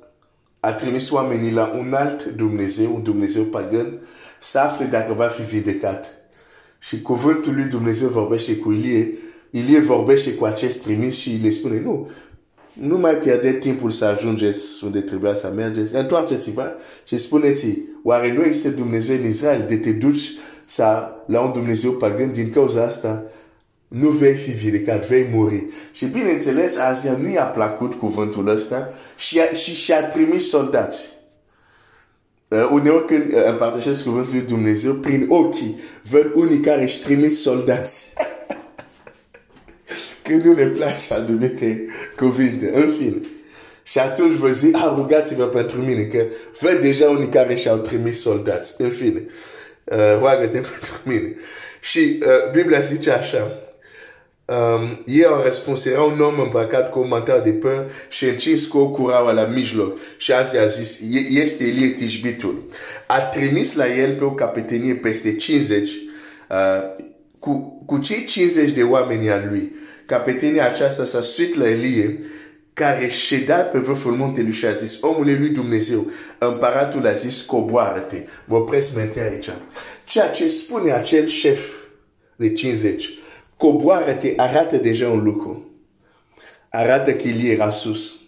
a 0.66 0.72
trimis 0.72 1.10
oamenii 1.10 1.52
la 1.52 1.72
un 1.78 1.92
alt 1.92 2.24
Dumnezeu, 2.24 2.94
un 2.94 3.02
Dumnezeu 3.02 3.42
pagan, 3.42 3.98
să 4.40 4.58
afle 4.58 4.84
dacă 4.84 5.12
va 5.12 5.26
fi 5.26 5.42
vindecat. 5.42 6.10
Și 6.78 7.02
cuvântul 7.02 7.54
lui 7.54 7.64
Dumnezeu 7.64 8.08
vorbește 8.08 8.56
cu 8.56 8.72
Ilie, 8.72 9.18
Ilie 9.50 9.80
vorbește 9.80 10.34
cu 10.34 10.44
acest 10.44 10.82
trimis 10.82 11.16
și 11.16 11.38
le 11.42 11.50
spune, 11.50 11.80
nu, 11.80 12.10
nu 12.72 12.98
mai 12.98 13.14
pierde 13.14 13.52
timpul 13.52 13.90
să 13.90 14.04
ajungeți 14.04 14.84
unde 14.84 15.00
trebuia 15.00 15.34
să 15.34 15.52
mergeți. 15.54 15.94
Întoarceți-vă 15.94 16.72
și 17.04 17.16
spuneți, 17.16 17.66
oare 18.02 18.32
nu 18.32 18.42
este 18.42 18.68
Dumnezeu 18.68 19.16
în 19.16 19.26
Israel 19.26 19.64
de 19.68 19.76
te 19.76 19.90
duci 19.90 20.30
să, 20.64 21.08
la 21.26 21.40
un 21.40 21.52
Dumnezeu 21.52 21.92
pagan 21.92 22.32
din 22.32 22.50
cauza 22.50 22.82
asta 22.82 23.24
nu 23.88 24.08
vei 24.08 24.34
fi 24.34 24.50
vindecat, 24.50 25.06
vei 25.06 25.26
muri. 25.32 25.66
Și 25.92 26.06
bineînțeles, 26.06 26.76
Azia 26.76 27.12
nu 27.12 27.28
i-a 27.28 27.44
plăcut 27.44 27.94
cuvântul 27.94 28.48
ăsta 28.48 28.92
și, 29.16 29.40
a, 29.40 29.52
și 29.52 29.74
și-a 29.74 30.04
trimis 30.04 30.48
soldați. 30.48 31.14
Uh, 32.48 32.68
uneori 32.70 33.06
când 33.06 33.32
uh, 33.32 33.44
împărtășesc 33.46 34.02
cuvântul 34.02 34.32
lui 34.32 34.42
Dumnezeu, 34.42 34.92
prin 34.92 35.26
ochii, 35.28 35.80
văd 36.10 36.30
unii 36.34 36.60
care 36.60 36.82
își 36.82 37.00
trimis 37.00 37.40
soldați. 37.40 38.12
când 40.22 40.44
nu 40.44 40.52
le 40.52 40.66
place 40.66 41.14
anumite 41.14 41.86
cuvinte. 42.16 42.70
În 42.74 42.90
fine. 42.90 43.20
Și 43.82 43.98
atunci 43.98 44.32
vă 44.32 44.48
zic, 44.48 44.74
ah, 44.74 44.92
rugați-vă 44.96 45.44
pentru 45.44 45.80
mine, 45.80 46.02
că 46.02 46.24
văd 46.60 46.80
deja 46.80 47.08
unii 47.08 47.28
care 47.28 47.54
și-au 47.54 47.76
trimis 47.76 48.20
soldați. 48.20 48.74
În 48.78 48.90
fine. 48.90 49.26
Uh, 49.84 50.18
roagă-te 50.18 50.58
pentru 50.70 50.92
mine. 51.02 51.36
Și 51.80 52.18
uh, 52.22 52.52
Biblia 52.52 52.80
zice 52.80 53.10
așa, 53.10 53.65
Um, 54.46 55.02
ei 55.06 55.24
au 55.24 55.42
răspuns, 55.42 55.84
era 55.84 56.02
un 56.02 56.20
om 56.20 56.40
îmbrăcat 56.40 56.90
cu 56.90 56.98
o 56.98 57.06
mantel 57.06 57.40
de 57.44 57.50
păr 57.50 57.90
și 58.08 58.24
încins 58.24 58.66
cu 58.66 58.78
o 58.78 58.90
curaua 58.90 59.32
la 59.32 59.44
mijloc. 59.44 59.98
Și 60.16 60.32
azi 60.32 60.58
a 60.58 60.66
zis, 60.66 61.00
este 61.28 61.64
Elie 61.64 61.88
Tishbitul. 61.88 62.64
A 63.06 63.20
trimis 63.20 63.74
la 63.74 63.94
el 63.96 64.14
pe 64.14 64.24
o 64.24 64.30
capetenie 64.30 64.94
peste 64.94 65.36
50, 65.36 65.90
uh, 65.90 65.96
cu, 67.38 67.82
cu 67.86 67.98
cei 67.98 68.24
50 68.24 68.70
de 68.70 68.82
oameni 68.82 69.30
a 69.30 69.44
lui. 69.50 69.74
Capetenia 70.06 70.68
aceasta 70.68 71.04
s-a 71.04 71.22
suit 71.22 71.54
la 71.54 71.68
Elie, 71.68 72.18
care 72.72 73.08
ședea 73.08 73.58
pe 73.58 73.78
vârful 73.78 74.12
muntelui 74.12 74.52
și 74.52 74.66
a 74.66 74.72
zis, 74.72 75.00
omul 75.00 75.24
lui 75.24 75.48
Dumnezeu, 75.48 76.10
împăratul 76.38 77.06
a 77.06 77.12
zis, 77.12 77.42
coboară-te. 77.42 78.22
Vă 78.44 78.56
opresc 78.56 78.96
aici. 78.96 79.48
Ceea 80.04 80.28
ce 80.28 80.48
spune 80.48 80.92
acel 80.92 81.26
șef 81.26 81.74
de 82.36 82.52
50, 82.52 83.18
coboară-te 83.56 84.32
arată 84.36 84.76
deja 84.76 85.08
un 85.08 85.22
lucru. 85.22 85.70
Arată 86.68 87.14
că 87.14 87.28
el 87.28 87.44
era 87.44 87.70
sus. 87.70 88.20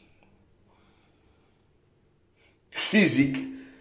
fizic, 2.89 3.37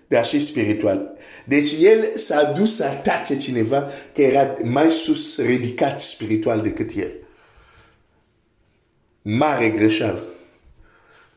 dar 0.07 0.25
și 0.25 0.39
spiritual. 0.39 1.17
Deci 1.45 1.71
el 1.79 2.11
s-a 2.15 2.43
dus 2.43 2.75
să 2.75 2.85
atace 2.85 3.37
cineva 3.37 3.89
care 4.13 4.27
era 4.27 4.55
mai 4.63 4.91
sus 4.91 5.37
ridicat 5.37 6.01
spiritual 6.01 6.61
decât 6.61 6.91
el. 6.95 7.11
Mare 9.21 9.69
greșeală. 9.69 10.27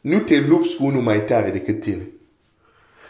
Nu 0.00 0.18
te 0.18 0.40
lupți 0.40 0.76
cu 0.76 0.84
unul 0.84 1.02
mai 1.02 1.24
tare 1.24 1.50
decât 1.50 1.80
tine. 1.80 2.08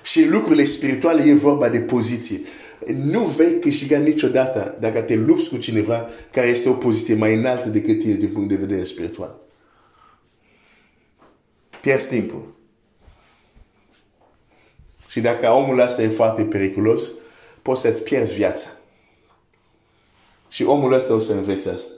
Și 0.02 0.24
lucrurile 0.24 0.64
spirituale 0.64 1.22
e 1.22 1.34
vorba 1.34 1.68
de 1.68 1.78
poziție. 1.78 2.40
Nu 2.86 3.24
vei 3.24 3.58
câștiga 3.58 3.98
niciodată 3.98 4.76
dacă 4.80 5.00
te 5.00 5.14
lupți 5.14 5.48
cu 5.48 5.56
cineva 5.56 6.08
care 6.32 6.46
este 6.46 6.68
o 6.68 6.72
poziție 6.72 7.14
mai 7.14 7.34
înaltă 7.34 7.68
decât 7.68 7.98
tine 7.98 8.14
din 8.14 8.32
punct 8.32 8.48
de 8.48 8.54
vedere 8.54 8.84
spiritual. 8.84 9.40
Pierzi 11.80 12.08
timpul. 12.08 12.54
Și 15.08 15.20
dacă 15.20 15.50
omul 15.50 15.78
ăsta 15.78 16.02
e 16.02 16.08
foarte 16.08 16.42
periculos, 16.42 17.10
poți 17.62 17.80
să-ți 17.80 18.02
pierzi 18.02 18.34
viața. 18.34 18.68
Și 20.50 20.62
omul 20.64 20.92
ăsta 20.92 21.14
o 21.14 21.18
să 21.18 21.32
învețe 21.32 21.70
asta. 21.70 21.92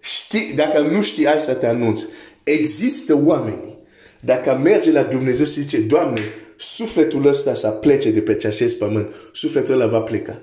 Știi, 0.00 0.52
dacă 0.52 0.80
nu 0.80 1.02
știi, 1.02 1.26
hai 1.26 1.40
să 1.40 1.54
te 1.54 1.66
anunț. 1.66 2.02
Există 2.42 3.20
oameni, 3.24 3.78
dacă 4.20 4.54
merge 4.62 4.92
la 4.92 5.02
Dumnezeu 5.02 5.44
și 5.44 5.60
zice, 5.60 5.80
Doamne, 5.80 6.20
sufletul 6.62 7.26
ăsta 7.26 7.54
să 7.54 7.68
plece 7.68 8.10
de 8.10 8.20
pe 8.20 8.32
acest 8.46 8.76
pământ, 8.76 9.14
sufletul 9.32 9.74
ăla 9.74 9.86
va 9.86 10.00
pleca. 10.00 10.42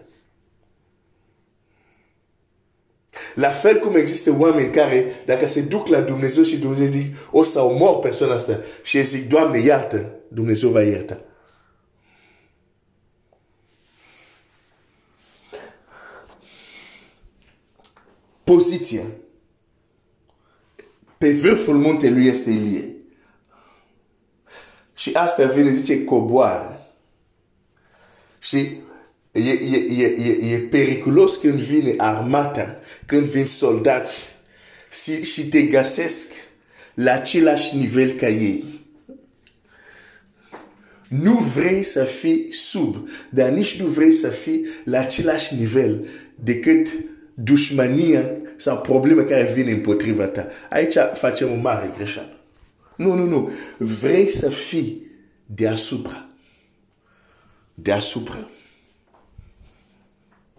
La 3.35 3.49
fel 3.49 3.79
cum 3.79 3.95
există 3.95 4.35
oameni 4.39 4.71
care, 4.71 5.11
dacă 5.25 5.47
se 5.47 5.61
duc 5.61 5.87
la 5.87 6.01
Dumnezeu 6.01 6.43
și 6.43 6.57
Dumnezeu 6.57 6.85
zic, 6.85 7.15
o 7.31 7.43
să 7.43 7.61
omor 7.61 7.99
persoana 7.99 8.33
asta 8.33 8.59
și 8.83 9.03
zic, 9.03 9.29
Doamne, 9.29 9.59
iartă, 9.59 10.11
Dumnezeu 10.27 10.69
va 10.69 10.81
ierta. 10.81 11.17
Poziția. 18.43 19.03
Pe 21.17 21.31
vârful 21.31 21.77
muntelui 21.77 22.25
este 22.27 22.49
Ilie. 22.49 22.98
Și 24.99 25.09
asta 25.13 25.45
vine, 25.45 25.73
zice, 25.73 26.03
coboară. 26.03 26.89
Și 28.39 28.57
e, 29.31 29.49
e, 29.49 30.05
e, 30.05 30.53
e 30.53 30.57
periculos 30.57 31.35
când 31.35 31.59
vine 31.59 31.93
armata, 31.97 32.79
când 33.05 33.23
vin 33.23 33.45
soldați 33.45 34.27
și, 35.03 35.23
și 35.23 35.47
te 35.47 35.61
găsesc 35.61 36.31
la 36.93 37.13
același 37.13 37.75
nivel 37.75 38.11
ca 38.11 38.27
ei. 38.27 38.87
Nu 41.07 41.33
vrei 41.33 41.83
să 41.83 42.03
fii 42.03 42.47
sub, 42.51 43.09
dar 43.29 43.49
nici 43.49 43.79
nu 43.81 43.87
vrei 43.87 44.11
să 44.11 44.27
fii 44.27 44.65
la 44.83 44.99
același 44.99 45.55
nivel 45.55 46.07
decât 46.35 46.87
dușmania 47.33 48.31
sau 48.55 48.81
probleme 48.81 49.23
care 49.23 49.51
vin 49.53 49.67
împotriva 49.67 50.25
ta. 50.25 50.47
Aici 50.69 50.95
facem 51.13 51.51
o 51.51 51.55
mare 51.55 51.93
greșeală. 51.95 52.38
Nu, 52.99 53.13
nu, 53.13 53.25
nu. 53.25 53.51
Vrei 53.77 54.27
să 54.27 54.49
fii 54.49 55.07
deasupra. 55.45 56.27
Deasupra. 57.73 58.49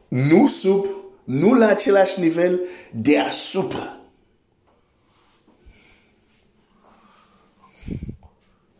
Nu 0.09 0.48
sub, 0.48 0.87
nu 1.24 1.55
la 1.55 1.66
același 1.66 2.20
nivel, 2.20 2.61
deasupra. 2.92 4.00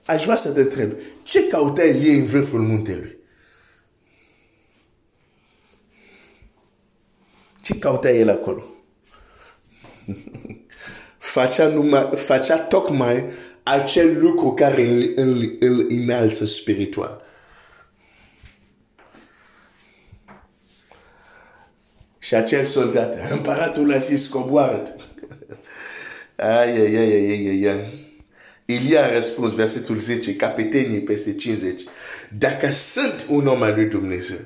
Aș 0.05 0.25
vrea 0.25 0.37
să 0.37 0.53
te 0.53 0.61
întreb, 0.61 0.93
ce 1.23 1.49
caută 1.49 1.83
Elie 1.83 2.13
în 2.13 2.25
vârful 2.25 2.61
muntelui? 2.61 3.17
Ce 7.63 7.79
caută 7.79 8.09
el 8.09 8.29
acolo? 8.29 8.65
facea, 11.21 11.67
numai, 11.67 12.11
facea 12.15 12.59
tocmai 12.59 13.25
acel 13.63 14.21
lucru 14.21 14.53
care 14.53 14.83
îl, 14.83 15.13
îl, 15.15 15.57
îl 15.59 15.87
înalță 15.89 16.45
spiritual. 16.45 17.23
Și 22.19 22.35
acel 22.35 22.65
soldat, 22.65 23.31
împăratul 23.31 23.93
a 23.93 23.99
zis, 23.99 24.27
coboară 24.27 24.83
Ai, 26.37 26.77
ai, 26.77 26.97
ai, 26.97 27.13
ai, 27.13 27.49
ai, 27.49 27.65
ai. 27.65 28.09
Ilie 28.65 28.99
a 28.99 29.13
răspuns, 29.13 29.55
versetul 29.55 29.97
10, 29.97 30.37
capetenii 30.37 31.01
peste 31.01 31.35
50. 31.35 31.83
Dacă 32.39 32.71
sunt 32.73 33.27
un 33.29 33.47
om 33.47 33.63
al 33.63 33.75
lui 33.75 33.85
Dumnezeu, 33.85 34.39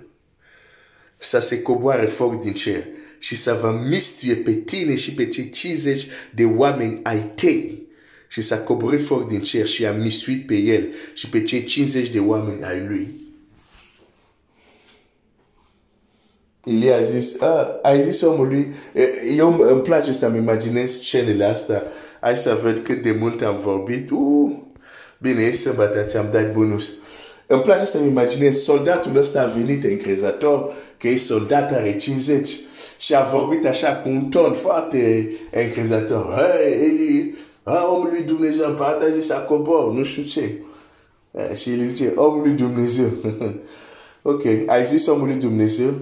să 1.17 1.39
se 1.39 1.63
coboare 1.63 2.07
foc 2.07 2.43
din 2.43 2.53
cer 2.53 2.85
și 3.25 3.37
să 3.37 3.59
vă 3.61 3.81
mistuie 3.89 4.35
pe 4.35 4.53
tine 4.53 4.95
și 4.95 5.15
pe 5.15 5.29
cei 5.29 5.51
50 5.51 6.07
de 6.35 6.45
oameni 6.45 7.01
ai 7.03 7.33
tăi. 7.35 7.83
Și 8.29 8.43
s-a 8.43 8.59
coborât 8.59 9.03
foc 9.03 9.29
din 9.29 9.41
cer 9.41 9.67
și 9.67 9.87
a 9.87 9.93
mistuit 9.93 10.47
pe 10.47 10.55
el 10.55 10.87
și 11.15 11.29
pe 11.29 11.43
cei 11.43 11.65
50 11.65 12.09
de 12.09 12.21
oameni 12.21 12.65
ai 12.65 12.87
lui. 12.89 13.09
Ilie 16.65 16.93
a 16.93 17.03
zis, 17.03 17.41
ah, 17.41 17.67
a 17.83 17.97
zis 17.97 18.21
omului, 18.21 18.75
eu 19.37 19.59
îmi 19.61 19.83
place 19.83 20.13
să-mi 20.13 20.39
imaginez 20.39 20.93
scenele 20.93 21.45
astea, 21.45 21.83
hai 22.21 22.37
să 22.37 22.59
văd 22.63 22.79
cât 22.79 23.03
de 23.03 23.13
mult 23.13 23.43
am 23.43 23.59
vorbit, 23.59 24.11
uh, 24.11 24.57
bine, 25.19 25.43
e 25.43 25.53
săbătă, 25.53 26.03
ți-am 26.03 26.29
dat 26.33 26.53
bonus. 26.53 26.93
Îmi 27.47 27.63
place 27.63 27.85
să-mi 27.85 28.09
imaginez 28.09 28.57
soldatul 28.57 29.17
ăsta 29.17 29.43
a 29.43 29.59
venit 29.59 29.85
încrezător, 29.85 30.73
că 30.99 31.09
e 31.09 31.17
soldat 31.17 31.73
are 31.73 31.97
50 31.97 32.51
și 33.05 33.15
a 33.15 33.23
vorbit 33.23 33.67
așa 33.67 33.97
cu 33.97 34.09
un 34.09 34.29
ton 34.29 34.53
foarte 34.53 35.33
încrezător. 35.51 36.35
Hei, 36.35 36.73
Eli, 36.73 37.35
a, 37.63 37.87
omul 37.93 38.09
lui 38.11 38.23
Dumnezeu, 38.23 38.69
împărat 38.69 39.03
a 39.03 39.09
zis, 39.09 39.31
a 39.31 39.41
cobor, 39.41 39.93
nu 39.93 40.05
știu 40.05 40.23
ce. 40.23 40.59
Și 41.55 41.71
el 41.71 41.85
zice, 41.85 42.13
omul 42.17 42.41
lui 42.41 42.51
Dumnezeu. 42.51 43.11
ok, 44.33 44.45
ai 44.67 44.85
zis 44.85 45.07
omul 45.07 45.27
lui 45.27 45.37
Dumnezeu? 45.37 45.95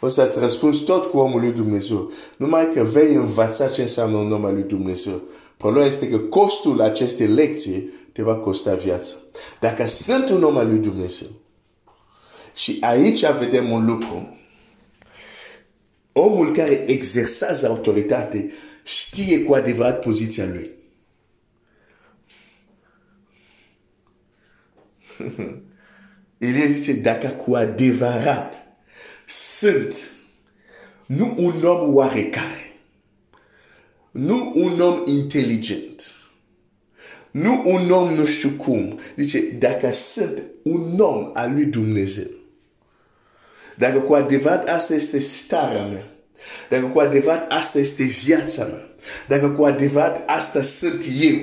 O 0.00 0.08
să-ți 0.08 0.38
răspunzi 0.38 0.84
tot 0.84 1.04
cu 1.04 1.18
omul 1.18 1.40
lui 1.40 1.52
Dumnezeu. 1.52 2.10
Numai 2.36 2.72
că 2.74 2.82
vei 2.82 3.14
învăța 3.14 3.66
ce 3.66 3.82
înseamnă 3.82 4.16
un 4.16 4.32
om 4.32 4.44
al 4.44 4.54
lui 4.54 4.62
Dumnezeu. 4.62 5.20
Problema 5.56 5.86
este 5.86 6.08
că 6.08 6.18
costul 6.18 6.80
acestei 6.80 7.26
lecții 7.26 7.90
te 8.12 8.22
va 8.22 8.34
costa 8.34 8.74
viața. 8.74 9.14
Dacă 9.60 9.86
sunt 9.86 10.28
un 10.28 10.42
om 10.42 10.56
al 10.56 10.66
lui 10.66 10.78
Dumnezeu, 10.78 11.28
și 12.54 12.76
aici 12.80 13.26
vedem 13.26 13.70
un 13.70 13.86
lucru, 13.86 14.39
omul 16.12 16.52
care 16.52 16.90
exersează 16.90 17.66
autoritate 17.66 18.50
știe 18.84 19.42
cu 19.42 19.54
adevărat 19.54 20.00
poziția 20.00 20.46
lui. 20.46 20.70
El 26.38 26.68
zice, 26.68 26.92
dacă 26.92 27.28
cu 27.28 27.54
adevărat 27.54 28.66
sunt 29.26 30.10
nu 31.06 31.34
un 31.38 31.62
om 31.64 31.94
oarecare, 31.94 32.78
nu 34.10 34.52
un 34.54 34.80
om 34.80 35.02
inteligent, 35.06 36.14
nu 37.30 37.62
un 37.64 37.90
om 37.90 38.14
nu 38.14 38.26
știu 38.26 38.50
cum. 38.50 38.98
Zice, 39.16 39.50
dacă 39.50 39.92
sunt 39.92 40.42
un 40.62 41.00
om 41.00 41.30
al 41.34 41.52
lui 41.52 41.64
Dumnezeu, 41.64 42.39
dacă 43.80 44.00
cu 44.00 44.14
adevărat 44.14 44.68
asta 44.68 44.94
este 44.94 45.18
starea 45.18 45.86
mea, 45.86 46.10
dacă 46.68 46.86
cu 46.86 46.98
adevărat 47.00 47.52
asta 47.52 47.78
este 47.78 48.02
viața 48.02 48.64
mea, 48.64 48.94
dacă 49.28 49.50
cu 49.50 49.64
adevărat 49.64 50.28
asta 50.30 50.62
sunt 50.62 51.04
eu, 51.20 51.38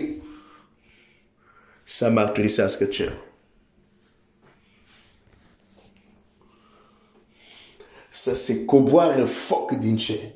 să 1.84 2.10
mărturisească 2.10 2.86
cerul. 2.86 3.26
Să 8.10 8.36
se 8.36 8.66
coboare 8.66 9.24
foc 9.24 9.72
din 9.72 9.96
ce. 9.96 10.36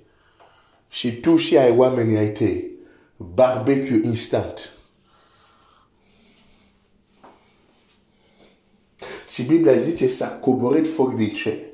Și 0.90 1.20
tu 1.20 1.38
și 1.38 1.58
ai 1.58 1.72
oamenii 1.72 2.18
ai 2.18 2.32
tăi. 2.32 2.72
Barbecue 3.18 4.00
instant. 4.04 4.74
Și 9.30 9.44
Biblia 9.44 9.76
zice 9.76 10.08
s-a 10.08 10.28
coborât 10.28 10.88
foc 10.94 11.16
din 11.16 11.34
ce. 11.34 11.71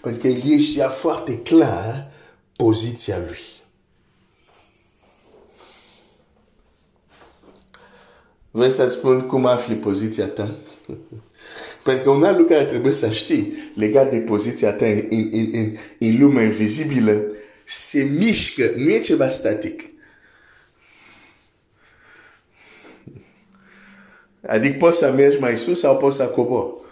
Pentru 0.00 0.20
că 0.20 0.28
el 0.28 0.58
știa 0.58 0.88
foarte 0.88 1.38
clar 1.38 2.12
poziția 2.56 3.18
lui. 3.18 3.38
Vrei 8.50 8.70
să 8.70 8.88
spun 8.88 9.20
cum 9.20 9.46
afli 9.46 9.74
poziția 9.74 10.26
ta? 10.26 10.56
Pentru 11.84 12.04
că 12.04 12.10
un 12.10 12.24
alt 12.24 12.38
lucru 12.38 12.54
care 12.54 12.64
trebuie 12.66 12.92
să 12.92 13.10
știi 13.10 13.72
legat 13.74 14.10
de 14.10 14.16
poziția 14.16 14.72
ta 14.72 14.86
în, 14.86 15.06
în, 15.10 15.48
în, 15.52 15.76
în 15.98 16.18
lumea 16.18 16.44
invizibilă, 16.44 17.22
se 17.64 18.02
mișcă, 18.02 18.72
nu 18.76 18.90
e 18.90 19.00
ceva 19.00 19.28
static. 19.28 19.82
Adică 24.46 24.76
poți 24.78 24.98
să 24.98 25.12
mergi 25.12 25.38
mai 25.38 25.58
sus 25.58 25.78
sau 25.78 25.96
poți 25.96 26.16
să 26.16 26.26
cobori. 26.26 26.84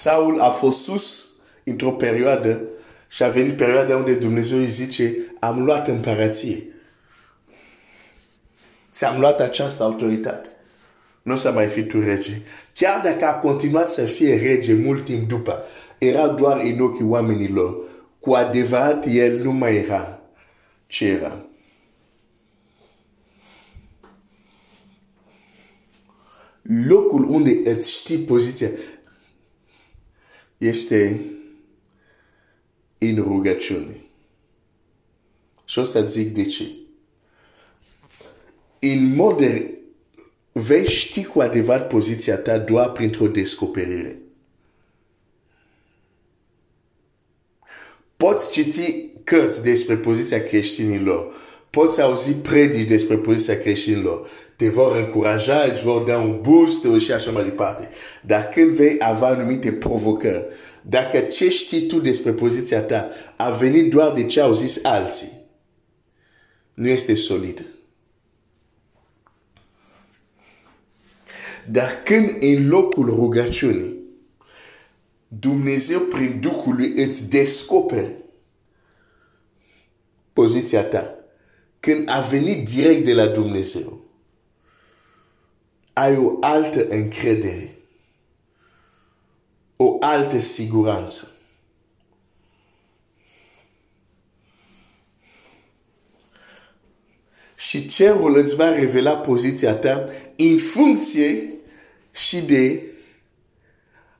Saul 0.00 0.40
a 0.40 0.48
fost 0.48 0.82
sus 0.82 1.28
într-o 1.64 1.90
perioadă 1.90 2.60
și 3.08 3.22
a 3.22 3.28
venit 3.28 3.56
perioada 3.56 3.96
unde 3.96 4.14
Dumnezeu 4.14 4.58
îi 4.58 4.70
zice, 4.70 5.16
am 5.40 5.64
luat 5.64 5.88
împărație. 5.88 6.66
Ți-am 8.92 9.20
luat 9.20 9.40
această 9.40 9.82
autoritate. 9.82 10.48
Nu 11.22 11.32
o 11.32 11.36
să 11.36 11.52
mai 11.52 11.66
fi 11.66 11.82
tu 11.82 12.00
rege. 12.00 12.42
Chiar 12.74 13.00
dacă 13.00 13.24
a 13.24 13.34
continuat 13.34 13.90
să 13.90 14.04
fie 14.04 14.36
rege 14.36 14.74
mult 14.74 15.04
timp 15.04 15.28
după, 15.28 15.62
era 15.98 16.28
doar 16.28 16.60
în 16.60 16.80
ochii 16.80 17.04
oamenilor. 17.04 17.76
Cu 18.20 18.32
adevărat, 18.32 19.06
el 19.08 19.42
nu 19.42 19.52
mai 19.52 19.76
era 19.76 20.20
ce 20.86 21.06
era. 21.06 21.42
Locul 26.86 27.28
unde 27.28 27.60
îți 27.64 27.90
știi 27.90 28.18
poziția 28.18 28.68
este 30.58 31.20
în 32.98 33.14
rugăciune. 33.14 33.96
Și 35.64 35.78
o 35.78 35.84
să 35.84 36.06
zic 36.06 36.34
de 36.34 36.44
ce. 36.44 36.70
În 38.78 39.14
mod 39.14 39.36
de 39.38 39.78
vei 40.52 40.88
ști 40.88 41.24
cu 41.24 41.40
adevărat 41.40 41.88
poziția 41.88 42.36
ta 42.36 42.58
doar 42.58 42.92
printr-o 42.92 43.28
descoperire. 43.28 44.18
Poți 48.16 48.50
citi 48.50 49.08
cărți 49.24 49.62
despre 49.62 49.96
poziția 49.96 50.42
creștinilor, 50.42 51.34
poți 51.70 52.00
auzi 52.00 52.32
predici 52.32 52.88
despre 52.88 53.16
poziția 53.16 53.58
creștinilor, 53.58 54.28
te 54.56 54.68
vor 54.68 54.96
încuraja, 54.96 55.62
îți 55.62 55.82
vor 55.82 56.02
da 56.02 56.18
un 56.18 56.40
boost 56.40 57.00
și 57.00 57.12
așa 57.12 57.30
mai 57.30 57.42
departe. 57.42 57.88
Dar 58.22 58.48
când 58.48 58.70
vei 58.70 58.96
avea 58.98 59.28
anumite 59.28 59.72
provocări, 59.72 60.44
dacă 60.82 61.18
ce 61.18 61.48
știi 61.48 61.86
tu 61.86 62.00
despre 62.00 62.32
poziția 62.32 62.80
ta 62.80 63.08
a 63.36 63.50
venit 63.50 63.90
doar 63.90 64.12
de 64.12 64.24
ce 64.24 64.40
au 64.40 64.52
zis 64.52 64.84
alții, 64.84 65.32
nu 66.74 66.88
este 66.88 67.14
solid. 67.14 67.64
Dar 71.70 72.02
când 72.04 72.36
în 72.40 72.68
locul 72.68 73.04
rugăciunii, 73.04 73.96
Dumnezeu 75.28 76.00
prin 76.00 76.38
Duhul 76.40 76.74
lui 76.74 76.92
îți 76.96 77.30
descoperi 77.30 78.14
poziția 80.32 80.84
ta, 80.84 81.17
când 81.88 82.08
a 82.08 82.20
venit 82.20 82.68
direct 82.68 83.04
de 83.04 83.12
la 83.12 83.26
Dumnezeu, 83.26 84.00
ai 85.92 86.16
o 86.16 86.36
altă 86.40 86.86
încredere, 86.88 87.78
o 89.76 89.96
altă 90.00 90.38
siguranță. 90.38 91.32
Și 97.56 97.88
cerul 97.88 98.36
îți 98.36 98.54
va 98.54 98.68
revela 98.68 99.16
poziția 99.16 99.74
ta 99.74 100.04
în 100.36 100.56
funcție 100.56 101.52
și 102.12 102.40
de 102.40 102.82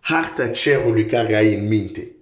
harta 0.01 0.51
cerului 0.51 1.07
care 1.07 1.37
ai 1.37 1.55
în 1.55 1.67
minte. 1.67 2.13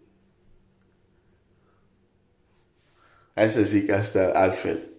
Hai 3.35 3.51
să 3.51 3.63
zic 3.63 3.91
asta 3.91 4.31
altfel. 4.35 4.95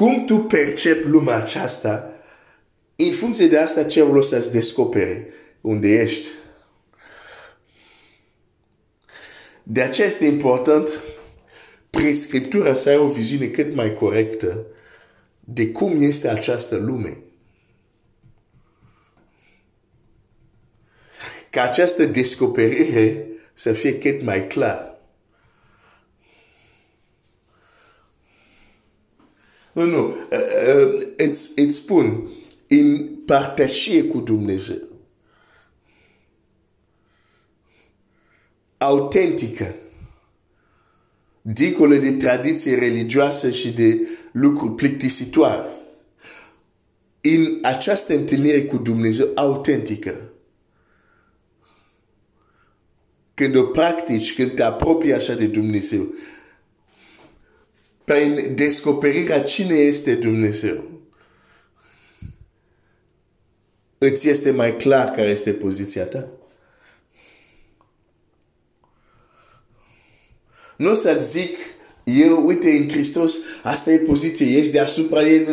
Cum 0.00 0.24
tu 0.24 0.36
percepi 0.36 1.06
lumea 1.06 1.36
aceasta, 1.36 2.12
în 2.96 3.10
funcție 3.12 3.46
de 3.46 3.58
asta 3.58 3.84
cerul 3.84 4.16
o 4.16 4.20
să-ți 4.20 4.52
descopere 4.52 5.28
unde 5.60 5.88
ești. 5.88 6.26
De 9.62 9.82
aceea 9.82 10.06
este 10.06 10.24
important 10.24 10.88
prin 11.90 12.14
Scriptura 12.14 12.74
să 12.74 12.88
ai 12.88 12.96
o 12.96 13.06
viziune 13.06 13.46
cât 13.46 13.74
mai 13.74 13.94
corectă 13.94 14.66
de 15.40 15.70
cum 15.70 16.02
este 16.02 16.28
această 16.28 16.76
lume. 16.76 17.18
Ca 21.50 21.62
această 21.62 22.04
descoperire 22.04 23.26
să 23.52 23.72
fie 23.72 23.98
cât 23.98 24.22
mai 24.22 24.46
clar. 24.46 24.89
Nu, 29.72 29.84
nu, 29.84 30.06
uh, 30.06 30.14
uh, 30.76 31.06
îți, 31.16 31.50
îți 31.56 31.74
spun, 31.74 32.30
în 32.68 33.08
partașie 33.26 34.04
cu 34.04 34.18
Dumnezeu, 34.18 34.78
autentică, 38.78 39.74
dincolo 41.42 41.96
de 41.96 42.12
tradiție 42.12 42.78
religioasă 42.78 43.50
și 43.50 43.72
de 43.72 43.98
lucruri 44.32 44.74
plictisitoare. 44.74 45.68
În 47.20 47.58
această 47.62 48.14
întâlnire 48.14 48.64
cu 48.64 48.76
Dumnezeu 48.76 49.28
autentică, 49.34 50.20
când 53.34 53.56
o 53.56 53.62
practici, 53.62 54.34
când 54.34 54.54
te 54.54 54.62
apropii 54.62 55.14
așa 55.14 55.34
de 55.34 55.46
Dumnezeu, 55.46 56.14
prin 58.10 58.54
descoperirea 58.54 59.42
cine 59.42 59.74
este 59.74 60.14
Dumnezeu, 60.14 60.84
îți 63.98 64.28
este 64.28 64.50
mai 64.50 64.76
clar 64.76 65.10
care 65.10 65.28
este 65.28 65.52
poziția 65.52 66.04
ta. 66.04 66.28
Nu 70.76 70.94
să 70.94 71.18
zic, 71.22 71.56
eu, 72.04 72.46
uite, 72.46 72.70
în 72.70 72.88
Hristos, 72.88 73.34
asta 73.62 73.92
e 73.92 73.98
poziție, 73.98 74.58
ești 74.58 74.72
deasupra 74.72 75.28
ei. 75.28 75.46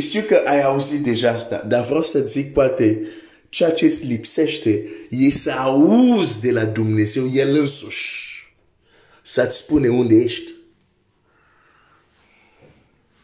Știu 0.00 0.20
că 0.20 0.42
ai 0.46 0.62
auzit 0.62 1.02
deja 1.02 1.30
asta, 1.30 1.64
dar 1.68 1.84
vreau 1.84 2.02
să 2.02 2.18
zic, 2.18 2.52
poate, 2.52 3.06
ceea 3.48 3.70
ce 3.70 3.84
îți 3.84 4.06
lipsește 4.06 4.88
e 5.10 5.30
să 5.30 5.50
auzi 5.50 6.40
de 6.40 6.50
la 6.50 6.64
Dumnezeu 6.64 7.32
El 7.32 7.56
însuși. 7.56 8.26
Să-ți 9.22 9.56
spune 9.56 9.88
unde 9.88 10.14
ești. 10.14 10.56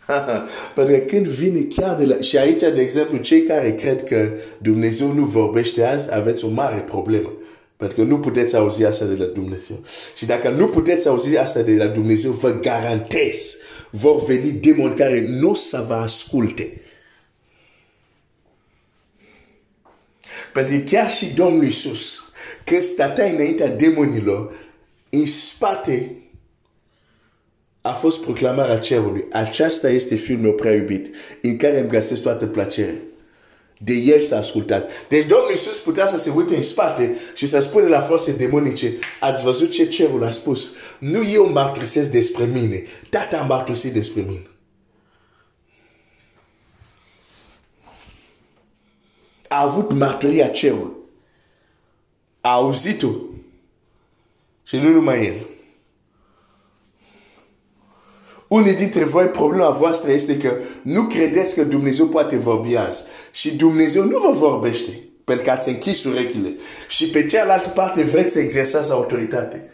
Pentru 0.74 0.94
că 0.94 1.00
când 1.00 1.26
vine 1.26 1.60
chiar 1.60 1.96
de 1.96 2.04
la... 2.04 2.20
Și 2.20 2.38
aici, 2.38 2.60
de 2.60 2.80
exemplu, 2.80 3.16
cei 3.16 3.42
care 3.42 3.74
cred 3.74 4.04
că 4.04 4.30
Dumnezeu 4.58 5.12
nu 5.12 5.24
vorbește 5.24 5.84
azi, 5.84 6.14
aveți 6.14 6.44
o 6.44 6.48
mare 6.48 6.80
problemă. 6.80 7.32
Pentru 7.76 7.96
că 7.96 8.02
nu 8.02 8.18
puteți 8.18 8.56
auzi 8.56 8.84
asta 8.84 9.04
de 9.04 9.14
la 9.14 9.24
Dumnezeu. 9.24 9.76
Și 10.16 10.26
dacă 10.26 10.48
nu 10.50 10.68
puteți 10.68 11.08
auzi 11.08 11.36
asta 11.36 11.62
de 11.62 11.72
la 11.72 11.86
Dumnezeu, 11.86 12.30
vă 12.30 12.50
garantez, 12.60 13.56
vor 13.90 14.24
veni 14.24 14.50
demoni 14.50 14.94
care 14.94 15.26
nu 15.28 15.50
o 15.50 15.54
să 15.54 15.84
vă 15.88 15.94
asculte. 15.94 16.80
Pentru 20.52 20.76
că 20.76 20.82
chiar 20.82 21.10
și 21.10 21.34
Domnul 21.34 21.64
Iisus, 21.64 22.32
când 22.64 22.82
stătea 22.82 23.24
înaintea 23.24 23.68
demonilor, 23.68 24.54
în 25.10 25.26
spate 25.26 26.23
a 27.86 27.92
fost 27.92 28.20
proclamarea 28.20 28.78
cerului. 28.78 29.24
Aceasta 29.32 29.90
este 29.90 30.14
fiul 30.14 30.38
meu 30.38 30.52
prea 30.52 30.74
iubit, 30.74 31.14
în 31.42 31.56
care 31.56 31.80
îmi 31.80 31.88
găsesc 31.88 32.22
toată 32.22 32.46
plăcerea 32.46 32.94
de 33.84 33.92
el 33.92 34.20
s-a 34.20 34.36
ascultat. 34.36 35.08
Deci 35.08 35.26
Domnul 35.26 35.50
Iisus 35.50 35.78
putea 35.78 36.06
să 36.06 36.18
se 36.18 36.30
uite 36.30 36.56
în 36.56 36.62
spate 36.62 37.16
și 37.34 37.46
să 37.46 37.60
spune 37.60 37.88
la 37.88 38.00
forțe 38.00 38.32
demonice, 38.32 38.98
ați 39.20 39.42
văzut 39.42 39.70
ce 39.70 39.88
cerul 39.88 40.24
a 40.24 40.30
spus? 40.30 40.70
Nu 40.98 41.24
eu 41.24 41.50
mărturisesc 41.50 42.10
despre 42.10 42.44
mine, 42.44 42.82
tata 43.10 43.38
a 43.38 43.42
mărturisit 43.42 43.92
despre 43.92 44.20
mine. 44.20 44.46
A 49.48 49.62
avut 49.62 49.92
mărturia 49.92 50.48
cerul. 50.48 51.02
A 52.40 52.52
auzit-o. 52.52 53.10
Și 54.64 54.76
nu 54.76 54.88
numai 54.88 55.26
el. 55.26 55.53
Unii 58.48 58.74
dintre 58.74 59.04
voi, 59.04 59.26
problema 59.26 59.70
voastră 59.70 60.10
este 60.10 60.36
că 60.36 60.52
nu 60.82 61.02
credeți 61.02 61.54
că 61.54 61.64
Dumnezeu 61.64 62.06
poate 62.06 62.36
vorbi 62.36 62.76
azi. 62.76 63.02
Și 63.32 63.56
Dumnezeu 63.56 64.04
nu 64.04 64.18
vă 64.18 64.30
vorbește. 64.30 64.90
Pentru 65.24 65.44
că 65.44 65.50
ați 65.50 65.68
închis 65.68 66.04
urechile. 66.04 66.56
Și 66.88 67.08
pe 67.10 67.26
cealaltă 67.26 67.68
parte 67.68 68.02
vreți 68.02 68.32
să 68.32 68.38
exersați 68.38 68.90
autoritate. 68.90 69.70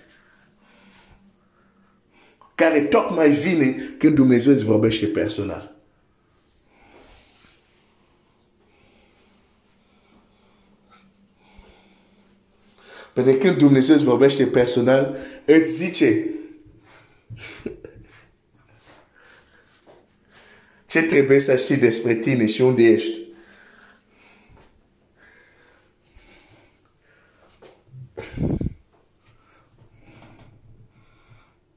Care 2.54 2.80
tocmai 2.80 3.30
vine 3.30 3.94
când 3.98 4.14
Dumnezeu 4.14 4.52
îți 4.52 4.64
vorbește 4.64 5.06
personal. 5.06 5.74
Pentru 13.12 13.32
că 13.32 13.38
când 13.38 13.56
Dumnezeu 13.56 13.94
îți 13.94 14.04
vorbește 14.04 14.44
personal, 14.44 15.16
îți 15.44 15.72
zice, 15.72 16.26
Ce 20.91 21.03
trebuie 21.03 21.38
să 21.38 21.57
știi 21.57 21.76
despre 21.76 22.14
tine 22.14 22.47
și 22.47 22.62
unde 22.62 22.82
ești? 22.82 23.20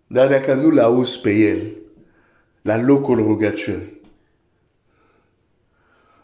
Dar 0.08 0.28
dacă 0.28 0.54
nu-L 0.54 0.80
auzi 0.80 1.20
pe 1.20 1.32
El, 1.32 1.76
la 2.62 2.78
locul 2.78 3.16
rugăciunii, 3.16 4.02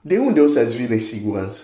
de 0.02 0.18
unde 0.18 0.40
o 0.40 0.48
să-ți 0.48 0.76
vine 0.76 0.98
siguranță? 0.98 1.64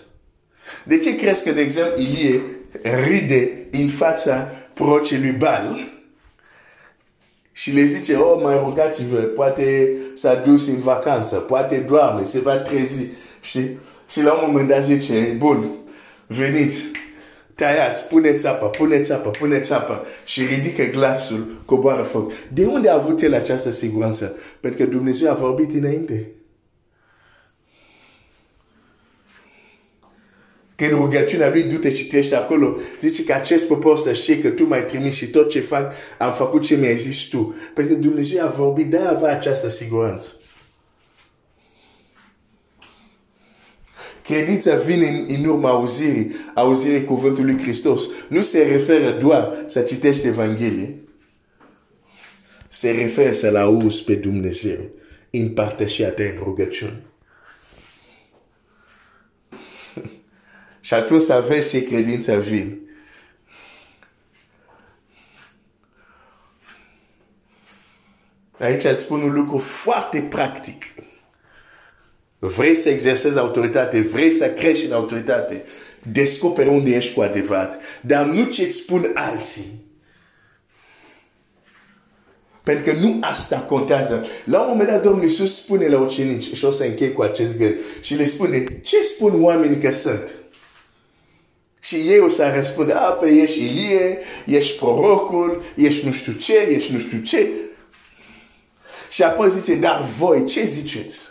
De 0.83 0.99
ce 0.99 1.15
crezi 1.15 1.43
că, 1.43 1.51
de 1.51 1.61
exemplu, 1.61 2.01
Ilie 2.01 2.41
ride 2.81 3.67
în 3.71 3.89
fața 3.89 4.35
procii 4.73 5.19
lui 5.19 5.31
Bal 5.31 5.94
și 7.57 7.71
le 7.71 7.83
zice, 7.83 8.15
oh, 8.15 8.41
mai 8.43 8.61
rugați-vă, 8.65 9.17
poate 9.17 9.91
s-a 10.13 10.35
dus 10.35 10.67
în 10.67 10.79
vacanță, 10.79 11.35
poate 11.35 11.77
doarme, 11.77 12.23
se 12.23 12.39
va 12.39 12.55
trezi. 12.55 13.05
Și, 13.41 13.59
și 14.09 14.21
la 14.21 14.33
un 14.33 14.43
moment 14.47 14.67
dat 14.67 14.83
zice, 14.83 15.35
bun, 15.37 15.69
veniți, 16.27 16.83
tăiați, 17.55 18.07
puneți 18.07 18.47
apă, 18.47 18.65
puneți 18.65 19.13
apă, 19.13 19.29
puneți 19.29 19.73
apă 19.73 20.05
și 20.25 20.45
ridică 20.45 20.83
glasul, 20.83 21.61
coboară 21.65 22.01
foc. 22.01 22.31
De 22.53 22.65
unde 22.65 22.89
a 22.89 22.93
avut 22.93 23.21
el 23.21 23.33
această 23.33 23.71
siguranță? 23.71 24.37
Pentru 24.59 24.83
că 24.83 24.89
Dumnezeu 24.89 25.29
a 25.29 25.33
vorbit 25.33 25.71
înainte. 25.73 26.31
Când 30.75 30.91
rugăciunea 30.91 31.49
lui, 31.49 31.63
du-te 31.63 31.89
și 31.89 32.07
treci 32.07 32.31
acolo, 32.31 32.77
zice 32.99 33.23
că 33.23 33.33
acest 33.33 33.67
popor 33.67 33.97
să 33.97 34.13
știe 34.13 34.39
că 34.39 34.49
tu 34.49 34.65
m-ai 34.65 34.85
trimis 34.85 35.15
și 35.15 35.27
tot 35.27 35.49
ce 35.49 35.59
fac, 35.59 35.93
am 36.17 36.33
făcut 36.33 36.61
ce 36.61 36.75
mi-ai 36.75 36.97
zis 36.97 37.21
tu. 37.21 37.55
Pentru 37.73 37.93
că 37.93 37.99
Dumnezeu 37.99 38.45
a 38.45 38.49
vorbit, 38.49 38.89
de 38.89 38.97
avea 38.97 39.31
această 39.31 39.69
siguranță. 39.69 40.33
Credința 44.23 44.75
vine 44.75 45.07
în, 45.07 45.25
în 45.27 45.45
urma 45.45 45.69
auzirii, 45.69 46.35
auzirii 46.55 47.05
cuvântului 47.05 47.53
lui 47.53 47.63
Hristos. 47.63 48.03
Nu 48.27 48.41
se 48.41 48.63
referă 48.63 49.11
doar 49.11 49.63
să 49.67 49.79
citești 49.79 50.27
Evanghelie. 50.27 50.99
Se 52.67 52.91
referă 52.91 53.31
să-L 53.33 53.55
auzi 53.55 54.03
pe 54.03 54.13
Dumnezeu 54.13 54.79
în 55.29 55.49
partea 55.49 56.09
ta 56.09 56.23
în 56.23 56.43
rugăciune. 56.43 57.01
Și 60.85 60.93
atunci 60.93 61.21
să 61.21 61.45
vezi 61.47 61.69
ce 61.69 61.83
credință 61.83 62.39
vin. 62.39 62.79
Aici 68.59 68.83
îți 68.83 69.01
spun 69.01 69.21
un 69.21 69.33
lucru 69.33 69.57
foarte 69.57 70.21
practic. 70.21 70.83
Vrei 72.39 72.75
să 72.75 72.89
exersezi 72.89 73.37
autoritate, 73.37 73.99
vrei 73.99 74.31
să 74.31 74.49
crești 74.49 74.85
în 74.85 74.91
autoritate, 74.91 75.63
descoperi 76.11 76.69
unde 76.69 76.95
ești 76.95 77.13
cu 77.13 77.21
adevărat. 77.21 77.81
Dar 78.01 78.25
nu 78.25 78.43
ce 78.43 78.63
îți 78.63 78.77
spun 78.77 79.11
alții. 79.13 79.83
Pentru 82.63 82.83
că 82.83 82.99
nu 82.99 83.17
asta 83.21 83.59
contează. 83.59 84.25
La 84.43 84.61
un 84.61 84.67
moment 84.69 84.89
dat, 84.89 85.01
Domnul 85.03 85.23
Iisus 85.23 85.55
spune 85.55 85.87
la 85.87 85.99
ucenici, 85.99 86.55
și 86.55 86.65
o 86.65 86.71
să 86.71 86.83
închei 86.83 87.13
cu 87.13 87.21
acest 87.21 87.57
gând, 87.57 87.79
și 88.01 88.15
le 88.15 88.25
spune, 88.25 88.79
ce 88.83 89.01
spun 89.01 89.43
oamenii 89.43 89.81
că 89.81 89.91
sunt? 89.91 90.35
Și 91.85 91.95
ei 91.95 92.19
o 92.19 92.29
să 92.29 92.51
răspunde, 92.55 92.93
a, 92.93 92.99
pe 92.99 93.29
ești 93.29 93.63
Ilie, 93.63 94.17
ești 94.45 94.77
prorocul, 94.77 95.63
ești 95.75 96.05
nu 96.05 96.11
știu 96.11 96.31
ce, 96.31 96.57
ești 96.57 96.91
nu 96.91 96.99
știu 96.99 97.19
ce. 97.19 97.49
Și 99.09 99.23
apoi 99.23 99.51
zice, 99.51 99.75
dar 99.75 100.01
voi, 100.01 100.45
ce 100.45 100.65
ziceți? 100.65 101.29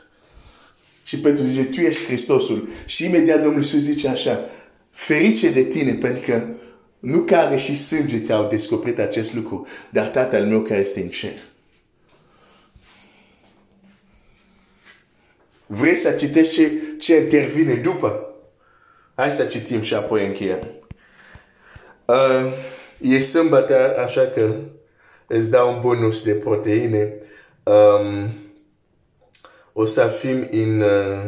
Și 1.05 1.18
Petru 1.18 1.44
zice, 1.44 1.64
tu 1.64 1.80
ești 1.80 2.05
Hristosul. 2.05 2.68
Și 2.86 3.05
imediat 3.05 3.42
Domnul 3.42 3.62
Iisus 3.62 3.80
zice 3.80 4.09
așa, 4.09 4.50
ferice 4.90 5.50
de 5.50 5.64
tine, 5.64 5.92
pentru 5.92 6.22
că 6.22 6.46
nu 6.98 7.18
care 7.18 7.57
și 7.57 7.76
sânge 7.76 8.18
te-au 8.18 8.48
descoperit 8.48 8.98
acest 8.98 9.34
lucru, 9.34 9.66
dar 9.90 10.07
Tatăl 10.07 10.46
meu 10.46 10.61
care 10.61 10.80
este 10.80 11.00
în 11.00 11.09
cer. 11.09 11.38
Vrei 15.66 15.96
să 15.96 16.11
citești 16.11 16.55
ce, 16.55 16.72
ce 16.98 17.16
intervine 17.16 17.74
după? 17.74 18.34
Hai 19.14 19.32
să 19.32 19.44
citim 19.44 19.82
și 19.82 19.94
apoi 19.94 20.26
încheiem. 20.26 20.60
Uh, 22.04 22.52
e 23.00 23.20
sâmbătă, 23.20 23.98
așa 23.98 24.26
că 24.26 24.54
îți 25.26 25.50
dau 25.50 25.74
un 25.74 25.80
bonus 25.80 26.22
de 26.22 26.34
proteine. 26.34 27.14
Um, 27.62 28.34
o 29.72 29.84
să 29.84 30.06
fim 30.06 30.48
în... 30.50 30.80
Uh, 30.80 31.24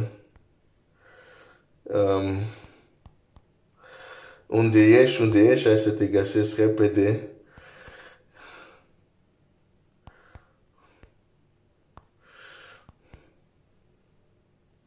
um, 1.82 2.36
unde 4.46 4.80
ești, 4.80 5.20
unde 5.20 5.38
ești, 5.38 5.66
hai 5.66 5.78
să 5.78 5.90
te 5.90 6.06
găsesc 6.06 6.56
repede. 6.58 7.28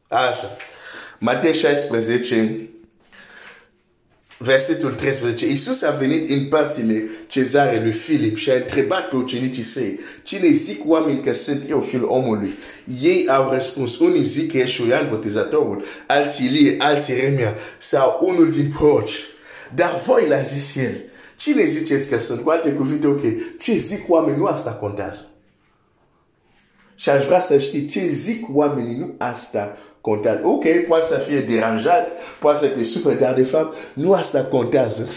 Așa. 0.08 0.56
Matei 1.18 1.54
16, 1.54 2.69
versetul 4.42 4.94
13, 4.94 5.46
Iisus 5.46 5.82
a 5.82 5.90
venit 5.90 6.30
în 6.30 6.48
părțile 6.48 7.04
cezare 7.26 7.80
lui 7.80 7.92
Filip 7.92 8.36
și 8.36 8.50
a 8.50 8.54
întrebat 8.54 9.08
pe 9.08 9.16
ucenicii 9.16 9.62
săi, 9.62 10.00
cine 10.22 10.50
zic 10.50 10.82
oameni 10.86 11.20
că 11.20 11.32
sunt 11.32 11.70
eu 11.70 11.80
fiul 11.80 12.04
omului? 12.04 12.50
Ei 13.02 13.28
au 13.28 13.50
răspuns, 13.50 13.98
unii 13.98 14.22
zic 14.22 14.50
că 14.50 14.58
ești 14.58 14.86
Ioan 14.86 15.08
Botezatorul, 15.08 15.84
alții 16.06 16.46
Ilie, 16.46 16.76
alții 16.78 17.14
Remia 17.14 17.54
sau 17.78 18.18
unul 18.22 18.50
din 18.50 18.72
proci. 18.78 19.14
Dar 19.74 20.02
voi 20.06 20.28
l-a 20.28 20.42
zis 20.42 20.76
el, 20.76 21.02
cine 21.36 21.64
ziceți 21.64 22.08
că 22.08 22.18
sunt? 22.18 22.40
Cu 22.40 22.50
alte 22.50 22.72
cuvinte, 22.72 23.06
ok, 23.06 23.22
ce 23.58 23.76
zic 23.76 24.08
oamenii, 24.08 24.38
nu 24.38 24.46
asta 24.46 24.70
contează. 24.70 25.26
Și 26.94 27.10
aș 27.10 27.24
vrea 27.24 27.40
să 27.40 27.58
știi 27.58 27.86
ce 27.86 28.06
zic 28.06 28.46
oamenii, 28.52 28.96
nu 28.96 29.14
asta 29.18 29.76
contează. 30.00 30.40
Ok, 30.42 30.64
poate 30.88 31.06
să 31.06 31.18
fie 31.18 31.40
deranjat, 31.40 32.08
poate 32.38 32.58
să 32.58 32.66
te 32.66 32.84
supere, 32.84 33.18
dar 33.18 33.34
de 33.34 33.42
fapt 33.42 33.76
nu 33.92 34.12
asta 34.12 34.44
contează. 34.44 35.08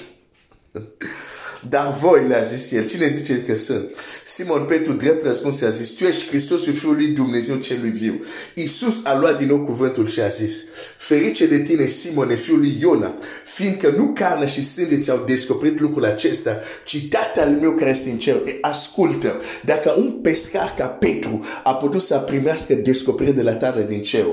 Dar 1.69 1.97
voi, 1.99 2.27
le-a 2.27 2.41
zis 2.41 2.71
el, 2.71 2.85
cine 2.85 3.07
zice 3.07 3.43
că 3.43 3.55
sunt? 3.55 3.89
Simon 4.25 4.65
Petru, 4.65 4.93
drept 4.93 5.23
răspuns, 5.23 5.61
a 5.61 5.69
zis, 5.69 5.89
tu 5.89 6.03
ești 6.03 6.27
Hristosul 6.27 6.73
Fiul 6.73 6.95
lui 6.95 7.07
Dumnezeu 7.07 7.55
celui 7.55 7.89
viu. 7.89 8.19
Iisus 8.55 9.05
a 9.05 9.17
luat 9.17 9.37
din 9.37 9.47
nou 9.47 9.59
cuvântul 9.59 10.07
și 10.07 10.21
a 10.21 10.27
zis, 10.27 10.63
ferice 10.97 11.47
de 11.47 11.59
tine, 11.59 11.85
Simon, 11.85 12.35
fiul 12.35 12.59
lui 12.59 12.77
Iona, 12.79 13.17
fiindcă 13.45 13.93
nu 13.97 14.11
carne 14.13 14.47
și 14.47 14.63
sânge 14.63 14.99
ți-au 14.99 15.23
descoperit 15.25 15.79
lucrul 15.79 16.05
acesta, 16.05 16.59
ci 16.85 17.07
tatăl 17.09 17.49
meu 17.49 17.71
care 17.71 17.89
este 17.89 18.09
în 18.09 18.17
cer. 18.17 18.35
E, 18.35 18.57
ascultă, 18.61 19.41
dacă 19.65 19.93
un 19.97 20.11
pescar 20.11 20.73
ca 20.77 20.85
Petru 20.85 21.45
a 21.63 21.75
putut 21.75 22.01
să 22.01 22.17
primească 22.17 22.73
descoperire 22.73 23.35
de 23.35 23.41
la 23.41 23.55
tatăl 23.55 23.85
din 23.87 24.01
cer, 24.01 24.25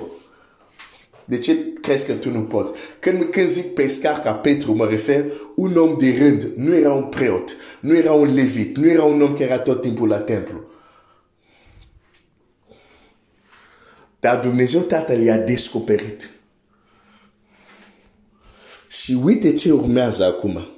de 1.30 1.38
ce 1.38 1.56
crezi 1.80 2.06
că 2.06 2.12
tu 2.12 2.30
nu 2.30 2.42
poți? 2.42 2.72
Când, 2.98 3.24
când 3.24 3.48
zic 3.48 3.74
pescar 3.74 4.20
ca 4.20 4.32
Petru, 4.32 4.72
mă 4.72 4.86
refer 4.86 5.24
un 5.54 5.76
om 5.76 5.98
de 5.98 6.16
rând. 6.18 6.50
Nu 6.56 6.74
era 6.74 6.92
un 6.92 7.04
preot, 7.04 7.56
nu 7.80 7.96
era 7.96 8.12
un 8.12 8.34
levit, 8.34 8.76
nu 8.76 8.88
era 8.88 9.04
un 9.04 9.22
om 9.22 9.32
care 9.32 9.44
era 9.44 9.58
tot 9.58 9.80
timpul 9.80 10.08
la 10.08 10.18
templu. 10.18 10.64
Dar 14.20 14.40
Dumnezeu 14.40 14.80
Tatăl 14.80 15.20
i-a 15.20 15.36
descoperit. 15.36 16.30
Și 18.88 19.18
uite 19.22 19.52
ce 19.52 19.72
urmează 19.72 20.24
acum. 20.24 20.68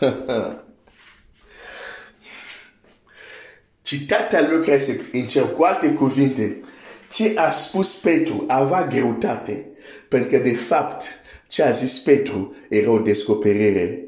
Și 3.82 4.06
tatăl 4.06 4.46
meu 4.46 4.60
care 4.60 4.78
se 4.78 5.00
încerc 5.12 5.54
cu 5.54 5.62
alte 5.62 5.92
cuvinte, 5.92 6.62
ce 7.10 7.32
a 7.36 7.50
spus 7.50 7.94
Petru 7.94 8.44
avea 8.46 8.86
greutate, 8.86 9.66
pentru 10.08 10.28
că 10.28 10.38
de 10.38 10.54
fapt 10.54 11.04
ce 11.48 11.62
a 11.62 11.70
zis 11.70 11.98
Petru 11.98 12.54
era 12.68 12.90
o 12.90 12.98
descoperire 12.98 14.04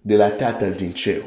de 0.00 0.16
la 0.16 0.30
Tatăl 0.30 0.72
din 0.72 0.90
cer. 0.90 1.22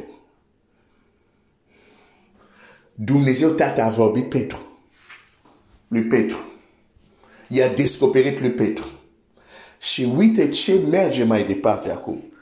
Dumnezeu 2.93 3.49
Tată 3.49 3.81
a 3.81 3.89
vorbit 3.89 4.29
Petru, 4.29 4.79
lui 5.87 6.03
Petru. 6.03 6.37
I-a 7.47 7.73
descoperit 7.73 8.39
lui 8.39 8.51
Petru. 8.51 8.85
Și 9.79 10.03
uite 10.15 10.49
ce 10.49 10.73
merge 10.73 11.23
mai 11.23 11.45
departe 11.45 11.89
acum. 11.89 12.33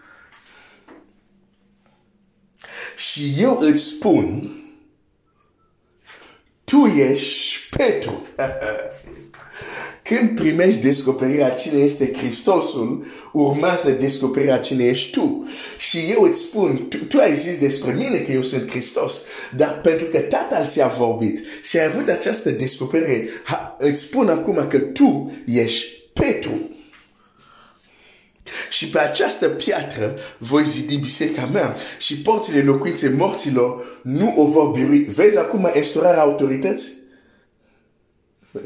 Și 2.95 3.33
eu 3.37 3.57
îți 3.59 3.83
spun 3.83 4.51
tu 6.63 6.85
ești 6.85 7.69
Petru. 7.77 8.21
Când 10.03 10.39
primești 10.39 10.81
descoperirea 10.81 11.49
cine 11.49 11.81
este 11.81 12.13
Hristosul, 12.13 13.05
urmează 13.31 13.91
descoperirea 13.91 14.59
cine 14.59 14.85
ești 14.85 15.11
tu. 15.11 15.47
Și 15.77 15.97
eu 15.97 16.21
îți 16.21 16.41
spun, 16.41 16.87
tu, 16.89 16.97
tu 16.97 17.17
ai 17.19 17.35
zis 17.35 17.57
despre 17.57 17.91
mine 17.91 18.17
că 18.17 18.31
eu 18.31 18.41
sunt 18.41 18.69
Hristos, 18.69 19.21
dar 19.55 19.79
pentru 19.81 20.05
că 20.05 20.19
tatăl 20.19 20.67
ți-a 20.67 20.87
vorbit 20.87 21.45
și 21.63 21.77
ai 21.77 21.85
avut 21.85 22.09
această 22.09 22.49
descoperire, 22.49 23.27
ha, 23.43 23.75
îți 23.79 24.01
spun 24.01 24.29
acum 24.29 24.67
că 24.69 24.79
tu 24.79 25.31
ești 25.45 25.85
Petru. 26.13 26.72
Și 28.69 28.89
pe 28.89 28.99
această 28.99 29.49
piatră 29.49 30.17
voi 30.37 30.65
zidi 30.65 30.95
biserica 30.95 31.45
mea 31.45 31.75
și 31.97 32.21
porțile 32.21 32.61
locuinței 32.63 33.09
morților 33.09 33.99
nu 34.03 34.33
o 34.37 34.45
vor 34.45 34.69
birui. 34.69 34.99
Vezi 34.99 35.37
acum 35.37 35.71
estorarea 35.73 36.21
autorității? 36.21 36.93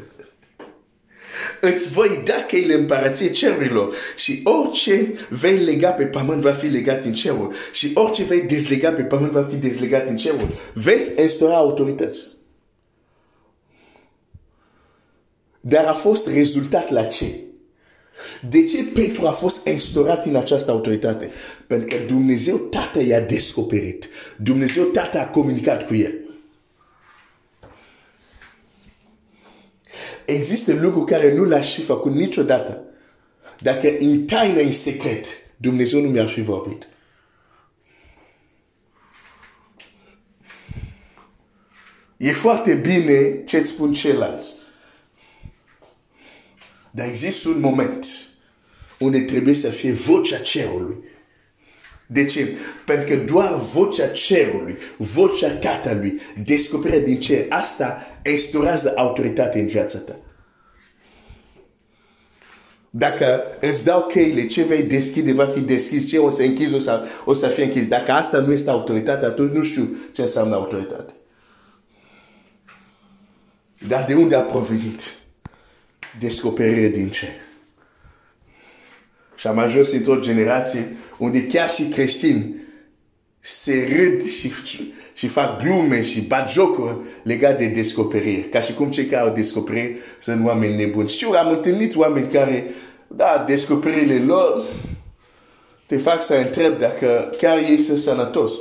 îți 1.61 1.91
voi 1.91 2.21
da 2.25 2.33
cheile 2.47 2.73
împărăției 2.73 3.31
cerurilor 3.31 3.93
și 4.15 4.41
orice 4.43 5.13
vei 5.29 5.57
lega 5.57 5.89
pe 5.89 6.03
pământ 6.03 6.41
va 6.41 6.51
fi 6.51 6.65
legat 6.65 7.03
în 7.03 7.13
cerul 7.13 7.53
și 7.73 7.91
orice 7.93 8.23
vei 8.23 8.41
dezlega 8.41 8.91
pe 8.91 9.01
pământ 9.01 9.31
va 9.31 9.43
fi 9.43 9.55
dezlegat 9.55 10.07
în 10.07 10.17
cerul. 10.17 10.49
Vezi 10.73 11.21
instaura 11.21 11.55
autorități. 11.55 12.27
Dar 15.59 15.85
a 15.85 15.93
fost 15.93 16.27
rezultat 16.27 16.89
la 16.89 17.03
ce? 17.03 17.25
De 18.49 18.63
ce 18.63 18.83
Petru 18.93 19.27
a 19.27 19.31
fost 19.31 19.67
instaurat 19.67 20.25
în 20.25 20.35
această 20.35 20.71
autoritate? 20.71 21.29
Pentru 21.67 21.97
că 21.97 22.03
Dumnezeu 22.07 22.57
Tată 22.57 23.03
i-a 23.03 23.19
descoperit. 23.19 24.09
Dumnezeu 24.37 24.83
Tată 24.83 25.19
a 25.19 25.27
comunicat 25.27 25.85
cu 25.85 25.95
el. 25.95 26.13
Există 30.25 30.73
lucruri 30.73 31.11
care 31.11 31.33
nu 31.33 31.43
l-aș 31.43 31.73
fi 31.73 31.81
făcut 31.81 32.13
niciodată. 32.13 32.81
Dacă 33.59 33.95
în 33.99 34.25
taină, 34.25 34.61
în 34.61 34.71
secret, 34.71 35.25
Dumnezeu 35.57 36.01
nu 36.01 36.09
mi-ar 36.09 36.27
fi 36.27 36.41
vorbit. 36.41 36.87
E 42.17 42.31
foarte 42.31 42.73
bine 42.73 43.43
ce-ți 43.45 43.69
spun 43.69 43.93
ceilalți. 43.93 44.56
Dar 46.97 47.07
există 47.07 47.49
un 47.49 47.59
moment 47.59 48.05
unde 48.99 49.19
trebuie 49.19 49.53
să 49.53 49.69
fie 49.69 49.91
vocea 49.91 50.37
cerului. 50.37 50.95
De 52.07 52.25
ce? 52.25 52.57
Pentru 52.85 53.15
că 53.15 53.23
doar 53.23 53.53
vocea 53.53 54.07
cerului, 54.07 54.77
vocea 54.97 55.51
tatălui, 55.51 56.19
descoperirea 56.43 57.05
din 57.05 57.19
cer, 57.19 57.45
asta 57.49 58.07
instaurează 58.31 58.93
autoritate 58.95 59.59
în 59.59 59.67
viața 59.67 59.97
ta. 59.99 60.15
Dacă 62.89 63.41
îți 63.61 63.83
dau 63.83 64.05
cheile, 64.05 64.47
ce 64.47 64.63
vei 64.63 64.83
deschide 64.83 65.31
va 65.31 65.45
fi 65.45 65.59
deschis, 65.59 66.07
ce 66.07 66.17
o 66.17 66.29
să 66.29 66.43
închizi 66.43 66.73
o 66.73 66.79
să, 66.79 67.07
o 67.25 67.33
să 67.33 67.47
fie 67.47 67.63
închis. 67.63 67.87
Dacă 67.87 68.11
asta 68.11 68.39
nu 68.39 68.51
este 68.51 68.69
autoritate, 68.69 69.25
atunci 69.25 69.53
nu 69.53 69.63
știu 69.63 69.97
ce 70.11 70.21
înseamnă 70.21 70.55
autoritate. 70.55 71.13
Dar 73.87 74.05
de 74.05 74.13
unde 74.13 74.35
a 74.35 74.41
provenit? 74.41 75.16
Descoperire 76.19 76.87
din 76.87 77.09
cer. 77.09 77.29
Și 79.35 79.47
am 79.47 79.57
ajuns 79.57 79.91
într-o 79.91 80.19
generație 80.19 80.87
unde 81.17 81.47
chiar 81.47 81.69
și 81.69 81.83
creștini 81.83 82.55
se 83.39 83.87
râd 83.97 84.29
și, 84.29 84.51
și 85.13 85.27
fac 85.27 85.61
glume 85.61 86.03
și 86.03 86.21
bat 86.21 86.51
jocuri 86.51 86.95
legate 87.23 87.65
de 87.65 87.71
descoperiri. 87.71 88.49
Ca 88.49 88.61
și 88.61 88.73
cum 88.73 88.91
cei 88.91 89.05
care 89.05 89.21
au 89.21 89.33
descoperit 89.33 89.99
sunt 90.19 90.45
oameni 90.45 90.75
nebuni. 90.75 91.09
Și 91.09 91.25
am 91.25 91.49
întâlnit 91.49 91.95
oameni 91.95 92.27
care, 92.27 92.71
da, 93.07 93.43
descoperirile 93.47 94.19
lor 94.19 94.65
te 95.85 95.97
fac 95.97 96.23
să 96.23 96.35
întreb 96.35 96.79
dacă 96.79 97.29
chiar 97.37 97.57
ei 97.57 97.77
sunt 97.77 97.97
sănătos. 97.97 98.53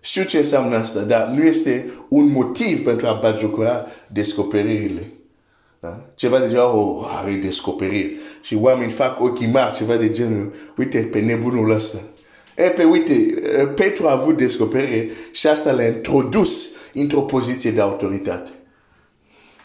Știu 0.00 0.24
ce 0.24 0.38
înseamnă 0.38 0.76
asta, 0.76 1.00
dar 1.00 1.26
nu 1.26 1.44
este 1.44 1.90
un 2.08 2.30
motiv 2.30 2.84
pentru 2.84 3.06
a 3.06 3.18
batjocura 3.22 3.86
descoperirile. 4.06 5.10
Da? 5.80 6.10
Ceva 6.14 6.38
de 6.38 6.48
genul, 6.48 6.98
oh, 6.98 7.10
are 7.18 7.34
descoperiri. 7.34 8.16
Și 8.42 8.54
oamenii 8.54 8.92
fac 8.92 9.20
ochii 9.20 9.46
mari, 9.46 9.74
ceva 9.74 9.96
de 9.96 10.10
genul, 10.10 10.54
uite 10.76 10.98
pe 10.98 11.20
nebunul 11.20 11.70
ăsta. 11.70 11.98
E 12.56 12.68
pe 12.68 12.84
uite, 12.84 13.12
Petru 13.74 14.06
a 14.06 14.12
avut 14.12 14.36
descoperire 14.36 15.10
și 15.32 15.46
asta 15.46 15.72
l-a 15.72 15.84
introdus 15.84 16.68
într-o 16.94 17.20
poziție 17.20 17.70
de 17.70 17.80
autoritate. 17.80 18.50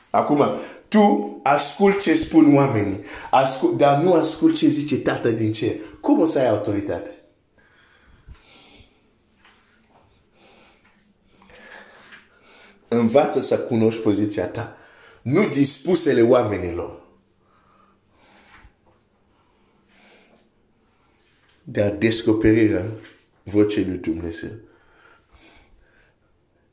Acum, 0.10 0.46
tu 0.88 1.40
ascult 1.44 2.02
ce 2.02 2.14
spun 2.14 2.56
oamenii, 2.56 3.00
ascult, 3.32 3.78
dar 3.78 4.02
nu 4.02 4.14
ascult 4.14 4.56
ce 4.56 4.68
zice 4.68 4.98
tata 4.98 5.30
din 5.30 5.52
ce. 5.52 5.82
Cum 6.02 6.20
o 6.20 6.26
să 6.26 6.40
ai 6.40 6.50
autoritate? 6.50 7.10
Învață 12.88 13.42
să 13.42 13.60
cunoști 13.60 14.02
poziția 14.02 14.48
ta. 14.48 14.78
Nu 15.26 15.50
dispusele 15.50 16.22
oamenilor. 16.22 17.06
de 21.68 21.82
a 21.82 21.90
descoperirea 21.90 22.92
vocii 23.44 23.86
lui 23.86 23.98
Dumnezeu. 23.98 24.52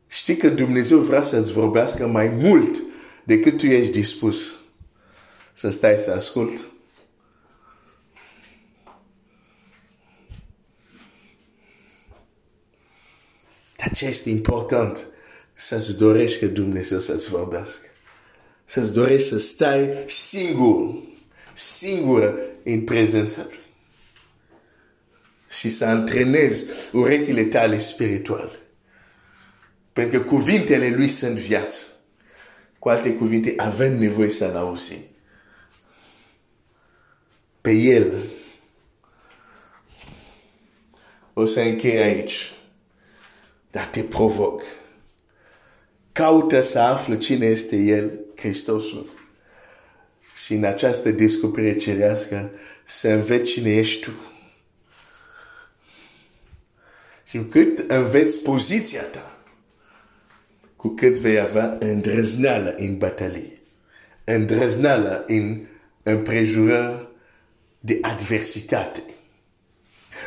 Știi 0.08 0.36
că 0.36 0.48
Dumnezeu 0.48 0.98
vrea 0.98 1.22
să-ți 1.22 1.52
vorbească 1.52 2.06
mai 2.06 2.28
mult 2.28 2.82
decât 3.24 3.56
tu 3.56 3.66
ești 3.66 3.92
dispus 3.92 4.56
să 5.52 5.70
stai 5.70 5.98
să 5.98 6.10
ascult. 6.10 6.66
Dar 13.76 13.92
ce 13.94 14.06
este 14.06 14.30
important? 14.30 15.06
Să-ți 15.54 15.96
dorești 15.96 16.38
că 16.38 16.46
Dumnezeu 16.46 16.98
să-ți 16.98 17.30
vorbească. 17.30 17.91
Să-ți 18.64 18.92
dorești 18.92 19.28
să 19.28 19.38
stai 19.38 20.04
singur, 20.06 20.94
singur 21.52 22.40
în 22.64 22.84
prezența 22.84 23.42
Lui 23.48 23.60
și 25.58 25.70
să 25.70 25.84
antrenezi 25.84 26.64
urechile 26.92 27.44
tale 27.44 27.78
spirituale. 27.78 28.58
Pentru 29.92 30.18
că 30.18 30.24
cuvintele 30.24 30.94
lui 30.94 31.08
sunt 31.08 31.38
viață. 31.38 31.86
Cu 32.78 32.88
alte 32.88 33.14
cuvinte, 33.14 33.54
avem 33.56 33.98
nevoie 33.98 34.28
să-l 34.28 34.56
auzim. 34.56 35.02
Pe 37.60 37.70
el. 37.70 38.22
O 41.32 41.44
să 41.44 41.60
închei 41.60 41.98
aici. 41.98 42.52
Dar 43.70 43.86
te 43.86 44.02
provoc. 44.02 44.62
Caută 46.12 46.60
să 46.60 46.78
află 46.78 47.16
cine 47.16 47.46
este 47.46 47.76
El, 47.76 48.10
Hristosul. 48.36 49.06
Și 50.44 50.54
în 50.54 50.64
această 50.64 51.10
descoperire 51.10 51.76
cerească 51.76 52.50
să 52.84 53.08
înveți 53.08 53.52
cine 53.52 53.74
ești 53.74 54.02
tu. 54.02 54.10
Și 57.24 57.36
cu 57.36 57.44
cât 57.44 57.90
înveți 57.90 58.42
poziția 58.42 59.02
ta, 59.02 59.38
cu 60.76 60.88
cât 60.88 61.18
vei 61.18 61.38
avea 61.38 61.76
îndrăzneală 61.80 62.74
în 62.76 62.98
batalie, 62.98 63.60
îndrăzneală 64.24 65.24
în 65.26 65.60
împrejurări 66.02 67.08
de 67.80 67.98
adversitate, 68.00 69.02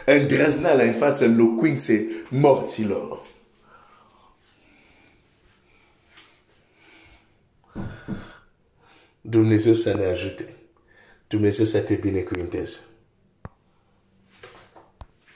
îndrăzneală 0.06 0.84
în 0.84 0.94
fața 0.94 1.26
locuinței 1.26 2.06
morților. 2.30 3.35
Dumnezeu 9.30 9.74
să 9.74 9.94
ne 9.94 10.06
ajute. 10.06 10.48
Dumnezeu 11.28 11.66
să 11.66 11.80
te 11.80 11.94
binecuvinteze. 11.94 12.80